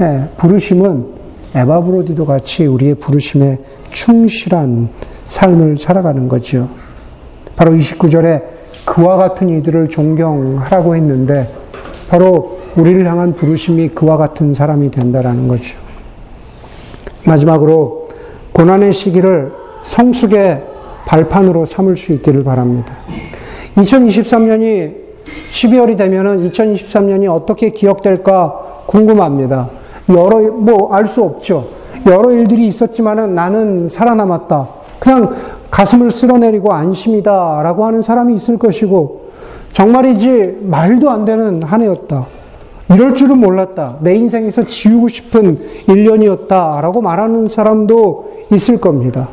예, 0.00 0.28
부르심은 0.36 1.06
에바브로디도 1.54 2.26
같이 2.26 2.66
우리의 2.66 2.96
부르심에 2.96 3.58
충실한 3.90 4.90
삶을 5.26 5.78
살아가는 5.78 6.28
거죠. 6.28 6.68
바로 7.56 7.70
29절에 7.72 8.42
그와 8.84 9.16
같은 9.16 9.48
이들을 9.48 9.88
존경하라고 9.88 10.96
했는데 10.96 11.48
바로 12.10 12.53
우리를 12.76 13.06
향한 13.06 13.34
부르심이 13.34 13.88
그와 13.90 14.16
같은 14.16 14.52
사람이 14.52 14.90
된다라는 14.90 15.48
거죠. 15.48 15.78
마지막으로 17.24 18.08
고난의 18.52 18.92
시기를 18.92 19.52
성숙의 19.84 20.62
발판으로 21.06 21.66
삼을 21.66 21.96
수 21.96 22.12
있기를 22.12 22.44
바랍니다. 22.44 22.96
2023년이 23.76 24.94
12월이 25.50 25.96
되면은 25.96 26.48
2023년이 26.50 27.32
어떻게 27.32 27.70
기억될까 27.70 28.84
궁금합니다. 28.86 29.70
여러 30.10 30.40
뭐 30.40 30.94
알 30.94 31.06
수 31.06 31.22
없죠. 31.22 31.68
여러 32.06 32.30
일들이 32.32 32.66
있었지만은 32.66 33.34
나는 33.34 33.88
살아남았다. 33.88 34.68
그냥 34.98 35.34
가슴을 35.70 36.10
쓸어내리고 36.10 36.72
안심이다라고 36.72 37.84
하는 37.86 38.02
사람이 38.02 38.34
있을 38.36 38.58
것이고 38.58 39.30
정말이지 39.72 40.58
말도 40.62 41.10
안 41.10 41.24
되는 41.24 41.62
한 41.62 41.82
해였다. 41.82 42.26
이럴 42.90 43.14
줄은 43.14 43.38
몰랐다. 43.38 43.98
내 44.00 44.14
인생에서 44.14 44.66
지우고 44.66 45.08
싶은 45.08 45.58
1년이었다 45.86 46.80
라고 46.80 47.00
말하는 47.00 47.48
사람도 47.48 48.32
있을 48.52 48.80
겁니다. 48.80 49.28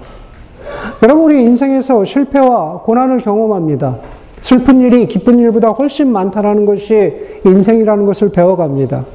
여러분, 1.03 1.25
우리 1.25 1.41
인생에서 1.41 2.05
실패와 2.05 2.81
고난을 2.83 3.19
경험합니다. 3.19 3.97
슬픈 4.41 4.81
일이 4.81 5.07
기쁜 5.07 5.39
일보다 5.39 5.69
훨씬 5.69 6.11
많다라는 6.11 6.65
것이 6.65 7.13
인생이라는 7.45 8.05
것을 8.05 8.29
배워갑니다. 8.29 9.05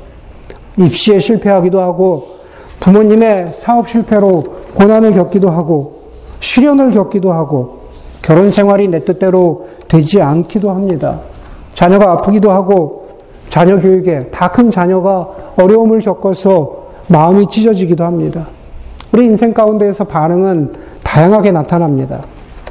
입시에 0.79 1.18
실패하기도 1.18 1.81
하고, 1.81 2.37
부모님의 2.81 3.53
사업 3.55 3.88
실패로 3.88 4.44
고난을 4.75 5.14
겪기도 5.14 5.51
하고, 5.51 6.01
시련을 6.40 6.92
겪기도 6.92 7.33
하고, 7.33 7.79
결혼 8.22 8.49
생활이 8.49 8.88
내 8.88 9.01
뜻대로 9.01 9.68
되지 9.88 10.20
않기도 10.20 10.70
합니다. 10.70 11.20
자녀가 11.72 12.12
아프기도 12.12 12.51
하고, 12.51 13.06
자녀 13.49 13.79
교육에 13.81 14.29
다 14.31 14.49
큰 14.49 14.71
자녀가 14.71 15.29
어려움을 15.57 16.01
겪어서 16.01 16.87
마음이 17.09 17.49
찢어지기도 17.49 18.05
합니다. 18.05 18.49
우리 19.13 19.25
인생 19.27 19.55
가운데에서 19.55 20.05
반응은 20.05 20.73
다양하게 21.05 21.53
나타납니다. 21.53 22.21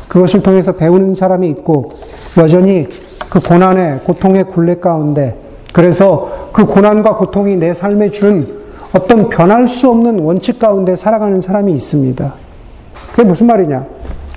그것을 0.08 0.44
통해서 0.44 0.74
배우는 0.74 1.16
사람이 1.16 1.50
있고 1.50 1.92
여전히 2.38 2.88
그 3.30 3.40
고난의 3.40 4.02
고통의 4.04 4.46
굴레 4.46 4.76
가운데 4.76 5.38
그래서 5.74 6.50
그 6.54 6.66
고난과 6.66 7.16
고통이 7.16 7.58
내 7.58 7.74
삶에 7.74 8.12
준 8.12 8.64
어떤 8.94 9.30
변할 9.30 9.68
수 9.68 9.90
없는 9.90 10.20
원칙 10.20 10.60
가운데 10.60 10.96
살아가는 10.96 11.42
사람이 11.42 11.74
있습니다. 11.74 12.34
그게 13.12 13.24
무슨 13.24 13.48
말이냐? 13.48 13.86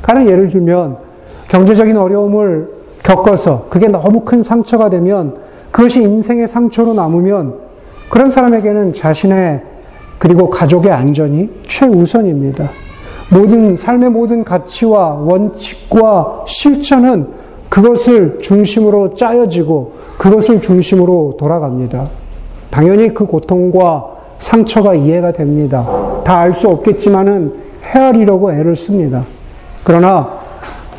가령 0.02 0.28
예를 0.28 0.50
들면 0.50 0.96
경제적인 1.48 1.96
어려움을 1.96 2.70
겪어서 3.02 3.66
그게 3.70 3.88
너무 3.88 4.20
큰 4.20 4.42
상처가 4.42 4.90
되면 4.90 5.36
그것이 5.78 6.02
인생의 6.02 6.48
상처로 6.48 6.92
남으면 6.92 7.54
그런 8.08 8.32
사람에게는 8.32 8.94
자신의 8.94 9.62
그리고 10.18 10.50
가족의 10.50 10.90
안전이 10.90 11.50
최우선입니다. 11.68 12.68
모든 13.30 13.76
삶의 13.76 14.10
모든 14.10 14.42
가치와 14.42 15.20
원칙과 15.20 16.46
실천은 16.48 17.28
그것을 17.68 18.40
중심으로 18.40 19.14
짜여지고 19.14 19.92
그것을 20.18 20.60
중심으로 20.60 21.36
돌아갑니다. 21.38 22.08
당연히 22.70 23.14
그 23.14 23.24
고통과 23.26 24.04
상처가 24.40 24.96
이해가 24.96 25.30
됩니다. 25.30 25.86
다 26.24 26.40
알 26.40 26.54
수 26.54 26.68
없겠지만은 26.70 27.54
헤아리려고 27.84 28.52
애를 28.52 28.74
씁니다. 28.74 29.22
그러나 29.84 30.28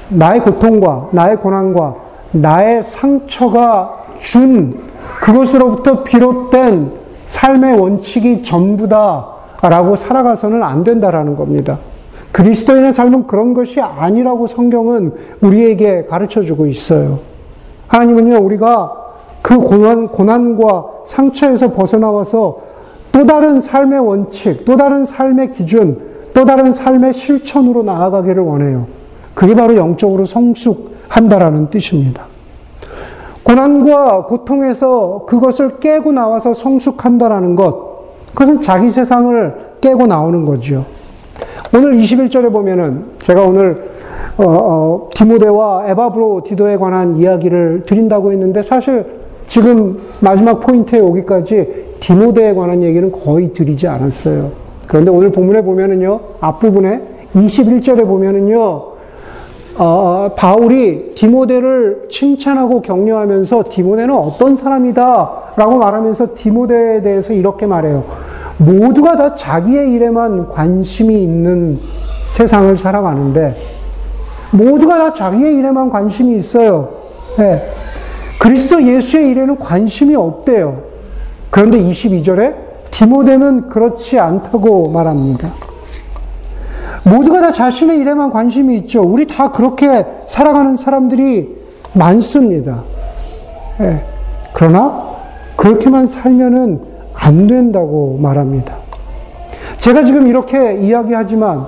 나의 0.08 0.40
고통과 0.40 1.10
나의 1.12 1.36
고난과 1.36 1.96
나의 2.32 2.82
상처가 2.82 3.99
준 4.20 4.80
그것으로부터 5.22 6.04
비롯된 6.04 6.92
삶의 7.28 7.80
원칙이 7.80 8.44
전부다라고 8.44 9.96
살아가서는 9.96 10.64
안 10.64 10.84
된다라는 10.84 11.36
겁니다. 11.36 11.78
그리스도인의 12.32 12.94
삶은 12.94 13.28
그런 13.28 13.54
것이 13.54 13.82
아니라고 13.82 14.48
성경은 14.48 15.14
우리에게 15.42 16.06
가르쳐 16.06 16.42
주고 16.42 16.66
있어요. 16.68 17.20
하나님은요, 17.88 18.38
우리가 18.38 18.94
그 19.42 19.58
고난, 19.58 20.08
고난과 20.08 20.86
상처에서 21.06 21.74
벗어나와서 21.74 22.58
또 23.12 23.26
다른 23.26 23.60
삶의 23.60 24.00
원칙, 24.00 24.66
또 24.66 24.78
다른 24.78 25.06
삶의 25.06 25.52
기준, 25.52 26.00
또 26.34 26.46
다른 26.46 26.72
삶의 26.72 27.14
실천으로 27.14 27.84
나아가기를 27.84 28.44
원해요. 28.44 28.86
그게 29.34 29.56
바로 29.56 29.76
영적으로 29.76 30.26
성숙한다라는 30.26 31.70
뜻입니다. 31.70 32.26
고난과 33.44 34.26
고통에서 34.26 35.26
그것을 35.28 35.80
깨고 35.80 36.12
나와서 36.12 36.54
성숙한다라는 36.54 37.56
것, 37.56 37.90
그것은 38.34 38.60
자기 38.60 38.90
세상을 38.90 39.70
깨고 39.82 40.08
나오는 40.08 40.46
거죠. 40.46 40.86
오늘 41.74 41.94
21절에 41.94 42.52
보면은 42.52 43.06
제가 43.20 43.42
오늘 43.42 43.90
어, 44.38 44.44
어, 44.46 45.10
디모데와 45.14 45.86
에바브로 45.88 46.44
디도에 46.46 46.78
관한 46.78 47.18
이야기를 47.18 47.84
드린다고 47.86 48.32
했는데 48.32 48.64
사실 48.64 49.06
지금 49.48 49.98
마지막 50.20 50.60
포인트에 50.60 51.00
오기까지 51.00 51.98
디모데에 52.00 52.54
관한 52.54 52.82
얘기는 52.84 53.12
거의 53.12 53.52
드리지 53.52 53.88
않았어요. 53.88 54.52
그런데 54.88 55.12
오늘 55.12 55.32
본문에 55.32 55.62
보면은요, 55.64 56.20
앞부분에 56.40 57.02
21절에 57.36 58.08
보면은요, 58.08 58.84
어, 59.82 60.30
바울이 60.36 61.14
디모데를 61.16 62.08
칭찬하고 62.12 62.82
격려하면서 62.82 63.64
디모데는 63.70 64.14
어떤 64.14 64.58
사람이다 64.58 65.54
라고 65.56 65.78
말하면서 65.78 66.36
디모데에 66.36 67.02
대해서 67.02 67.32
이렇게 67.32 67.66
말해요. 67.66 68.04
모두가 68.58 69.16
다 69.16 69.34
자기의 69.34 69.94
일에만 69.94 70.50
관심이 70.50 71.24
있는 71.24 71.80
세상을 72.28 72.78
살아가는데, 72.78 73.56
모두가 74.52 74.98
다 74.98 75.14
자기의 75.14 75.56
일에만 75.56 75.90
관심이 75.90 76.38
있어요. 76.38 76.90
네. 77.38 77.64
그리스도 78.38 78.86
예수의 78.86 79.30
일에는 79.32 79.60
관심이 79.60 80.14
없대요. 80.14 80.82
그런데 81.50 81.78
22절에 81.80 82.54
디모데는 82.92 83.70
그렇지 83.70 84.20
않다고 84.20 84.90
말합니다. 84.90 85.52
모두가 87.04 87.42
다 87.42 87.52
자신의 87.52 88.00
일에만 88.00 88.30
관심이 88.30 88.76
있죠. 88.78 89.02
우리 89.02 89.26
다 89.26 89.52
그렇게 89.52 90.06
살아가는 90.28 90.76
사람들이 90.76 91.58
많습니다. 91.94 92.84
예. 93.82 94.04
그러나 94.54 95.10
그렇게만 95.56 96.08
살면은 96.08 96.82
안 97.14 97.48
된다고 97.48 98.18
말합니다. 98.22 98.76
제가 99.78 100.04
지금 100.04 100.28
이렇게 100.28 100.76
이야기하지만 100.76 101.66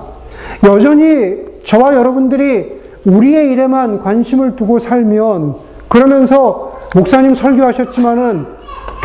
여전히 0.64 1.36
저와 1.64 1.94
여러분들이 1.94 2.80
우리의 3.04 3.50
일에만 3.52 4.02
관심을 4.02 4.56
두고 4.56 4.78
살면 4.78 5.56
그러면서 5.88 6.78
목사님 6.94 7.34
설교하셨지만은 7.34 8.46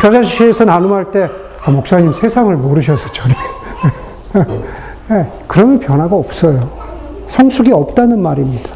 교자실에서 0.00 0.64
나눔할 0.64 1.10
때 1.10 1.28
아, 1.64 1.70
목사님 1.70 2.12
세상을 2.12 2.54
모르셔서 2.56 3.08
저래. 3.12 3.34
네, 5.10 5.26
그러면 5.46 5.78
변화가 5.78 6.14
없어요. 6.14 6.60
성숙이 7.28 7.72
없다는 7.72 8.20
말입니다. 8.20 8.70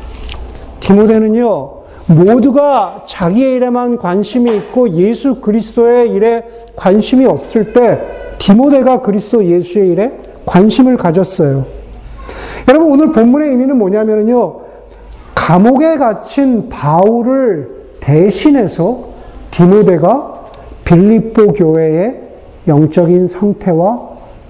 디모데는요, 0.81 1.71
모두가 2.07 3.03
자기의 3.07 3.57
일에만 3.57 3.99
관심이 3.99 4.55
있고 4.57 4.91
예수 4.95 5.37
그리스도의 5.37 6.11
일에 6.11 6.45
관심이 6.75 7.27
없을 7.27 7.73
때 7.73 8.01
디모데가 8.39 9.03
그리스도 9.03 9.45
예수의 9.45 9.91
일에 9.91 10.19
관심을 10.47 10.97
가졌어요. 10.97 11.65
여러분 12.69 12.91
오늘 12.91 13.13
본문의 13.13 13.51
의미는 13.51 13.77
뭐냐면요. 13.77 14.61
감옥에 15.35 15.99
갇힌 15.99 16.69
바울을 16.69 17.83
대신해서 18.01 19.05
디모데가 19.51 20.45
빌립보 20.85 21.53
교회의 21.53 22.21
영적인 22.67 23.29
상태와 23.29 24.01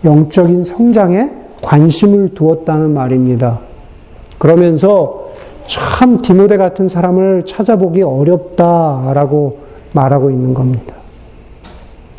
영적인 0.05 0.65
성장에 0.65 1.42
관심을 1.63 2.35
두었다는 2.35 2.93
말입니다. 2.93 3.61
그러면서 4.39 5.31
참 5.67 6.21
디모데 6.21 6.57
같은 6.57 6.89
사람을 6.89 7.45
찾아보기 7.45 8.03
어렵다라고 8.03 9.59
말하고 9.93 10.31
있는 10.31 10.53
겁니다. 10.53 10.97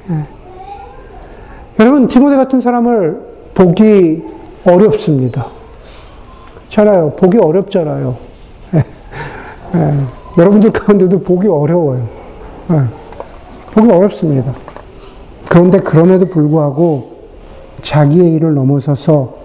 예. 0.09 0.23
여러분, 1.79 2.07
디모데 2.07 2.35
같은 2.37 2.61
사람을 2.61 3.21
보기 3.53 4.23
어렵습니다. 4.65 5.47
잖아요. 6.69 7.11
보기 7.17 7.37
어렵잖아요. 7.37 8.15
예. 8.75 8.77
예. 9.75 9.93
여러분들 10.37 10.71
가운데도 10.71 11.19
보기 11.19 11.47
어려워요. 11.47 12.07
예. 12.71 12.83
보기 13.73 13.91
어렵습니다. 13.91 14.53
그런데 15.49 15.79
그럼에도 15.79 16.27
불구하고 16.27 17.12
자기의 17.83 18.33
일을 18.33 18.55
넘어서서 18.55 19.35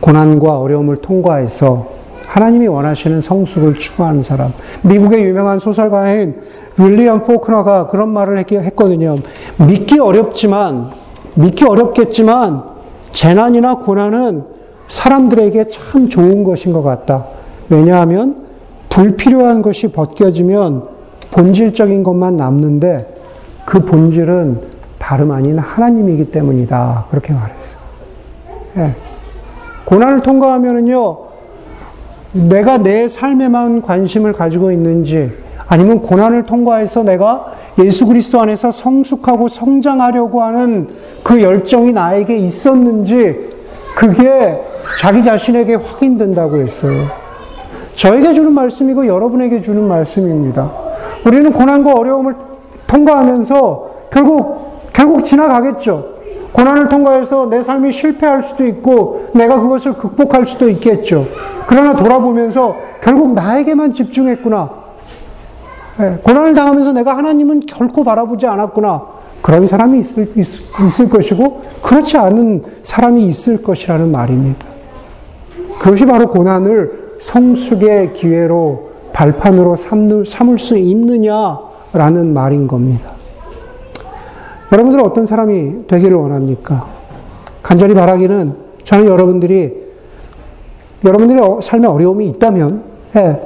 고난과 0.00 0.60
어려움을 0.60 0.96
통과해서 0.96 1.88
하나님이 2.26 2.66
원하시는 2.66 3.22
성숙을 3.22 3.74
추구하는 3.74 4.22
사람. 4.22 4.52
미국의 4.82 5.24
유명한 5.24 5.58
소설가인 5.58 6.36
윌리엄 6.76 7.22
포크너가 7.22 7.86
그런 7.86 8.10
말을 8.10 8.38
했거든요. 8.38 9.14
믿기 9.66 9.98
어렵지만, 9.98 10.90
믿기 11.34 11.64
어렵겠지만, 11.64 12.64
재난이나 13.12 13.76
고난은 13.76 14.44
사람들에게 14.88 15.68
참 15.68 16.08
좋은 16.08 16.44
것인 16.44 16.72
것 16.72 16.82
같다. 16.82 17.26
왜냐하면 17.70 18.46
불필요한 18.90 19.62
것이 19.62 19.88
벗겨지면 19.88 20.84
본질적인 21.30 22.02
것만 22.02 22.36
남는데 22.36 23.14
그 23.64 23.80
본질은 23.80 24.75
다름 25.06 25.30
아닌 25.30 25.56
하나님이기 25.56 26.32
때문이다. 26.32 27.04
그렇게 27.10 27.32
말했어요. 27.32 27.76
예. 28.78 28.94
고난을 29.84 30.22
통과하면은요, 30.22 31.18
내가 32.32 32.78
내 32.78 33.08
삶에만 33.08 33.82
관심을 33.82 34.32
가지고 34.32 34.72
있는지, 34.72 35.32
아니면 35.68 36.02
고난을 36.02 36.46
통과해서 36.46 37.04
내가 37.04 37.52
예수 37.78 38.06
그리스도 38.06 38.40
안에서 38.40 38.72
성숙하고 38.72 39.46
성장하려고 39.46 40.42
하는 40.42 40.88
그 41.22 41.40
열정이 41.40 41.92
나에게 41.92 42.36
있었는지, 42.38 43.54
그게 43.94 44.60
자기 44.98 45.22
자신에게 45.22 45.76
확인된다고 45.76 46.56
했어요. 46.56 47.04
저에게 47.94 48.34
주는 48.34 48.52
말씀이고 48.52 49.06
여러분에게 49.06 49.62
주는 49.62 49.86
말씀입니다. 49.86 50.68
우리는 51.24 51.52
고난과 51.52 51.94
어려움을 51.94 52.34
통과하면서 52.88 53.90
결국 54.10 54.66
결국 54.96 55.26
지나가겠죠. 55.26 56.16
고난을 56.52 56.88
통과해서 56.88 57.50
내 57.50 57.62
삶이 57.62 57.92
실패할 57.92 58.42
수도 58.42 58.66
있고 58.66 59.28
내가 59.34 59.60
그것을 59.60 59.92
극복할 59.92 60.46
수도 60.46 60.70
있겠죠. 60.70 61.26
그러나 61.66 61.94
돌아보면서 61.94 62.74
결국 63.02 63.34
나에게만 63.34 63.92
집중했구나. 63.92 64.70
네, 65.98 66.18
고난을 66.22 66.54
당하면서 66.54 66.92
내가 66.92 67.14
하나님은 67.14 67.66
결코 67.66 68.04
바라보지 68.04 68.46
않았구나. 68.46 69.02
그런 69.42 69.66
사람이 69.66 69.98
있을, 70.00 70.32
있, 70.34 70.46
있을 70.86 71.10
것이고 71.10 71.62
그렇지 71.82 72.16
않은 72.16 72.62
사람이 72.82 73.22
있을 73.26 73.62
것이라는 73.62 74.10
말입니다. 74.10 74.66
그것이 75.78 76.06
바로 76.06 76.28
고난을 76.28 77.18
성숙의 77.20 78.14
기회로 78.14 78.88
발판으로 79.12 79.76
삼을 80.24 80.58
수 80.58 80.78
있느냐라는 80.78 82.32
말인 82.32 82.66
겁니다. 82.66 83.15
여러분들은 84.72 85.04
어떤 85.04 85.26
사람이 85.26 85.86
되기를 85.86 86.16
원합니까? 86.16 86.86
간절히 87.62 87.94
바라기는 87.94 88.54
저는 88.84 89.06
여러분들이 89.06 89.86
여러분들의 91.04 91.42
어, 91.42 91.60
삶에 91.62 91.86
어려움이 91.86 92.28
있다면 92.30 92.82
예, 93.16 93.40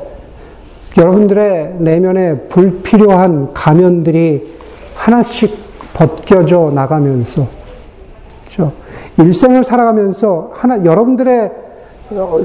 여러분들의 0.97 1.77
내면에 1.79 2.39
불필요한 2.49 3.53
가면들이 3.53 4.55
하나씩 4.95 5.57
벗겨져 5.93 6.71
나가면서 6.75 7.47
그렇죠? 8.45 8.73
일생을 9.19 9.65
살아가면서 9.65 10.53
하나 10.55 10.85
여러분들의 10.85 11.53
어, 12.13 12.41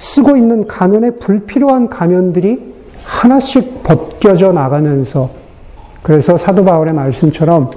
쓰고 0.00 0.36
있는 0.36 0.66
가면에 0.66 1.12
불필요한 1.12 1.88
가면들이 1.88 2.72
하나씩 3.04 3.82
벗겨져 3.82 4.52
나가면서 4.52 5.30
그래서 6.02 6.36
사도 6.36 6.64
바울의 6.64 6.92
말씀처럼 6.94 7.70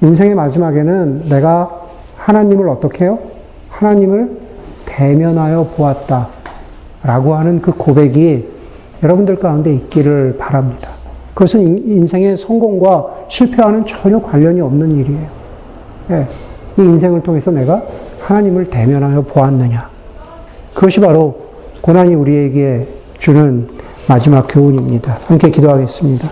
인생의 0.00 0.34
마지막에는 0.34 1.28
내가 1.28 1.80
하나님을 2.16 2.68
어떻게 2.68 3.04
해요? 3.04 3.18
하나님을 3.70 4.38
대면하여 4.86 5.70
보았다. 5.76 6.28
라고 7.02 7.34
하는 7.34 7.60
그 7.60 7.72
고백이 7.72 8.48
여러분들 9.02 9.36
가운데 9.36 9.72
있기를 9.74 10.36
바랍니다. 10.38 10.90
그것은 11.34 11.86
인생의 11.86 12.36
성공과 12.36 13.06
실패와는 13.28 13.86
전혀 13.86 14.20
관련이 14.20 14.60
없는 14.60 14.96
일이에요. 14.96 15.26
예, 16.10 16.26
이 16.76 16.80
인생을 16.82 17.22
통해서 17.22 17.50
내가 17.50 17.82
하나님을 18.20 18.70
대면하여 18.70 19.22
보았느냐. 19.22 19.88
그것이 20.74 21.00
바로 21.00 21.36
고난이 21.80 22.14
우리에게 22.14 22.88
주는 23.18 23.68
마지막 24.08 24.46
교훈입니다. 24.48 25.18
함께 25.26 25.50
기도하겠습니다. 25.50 26.28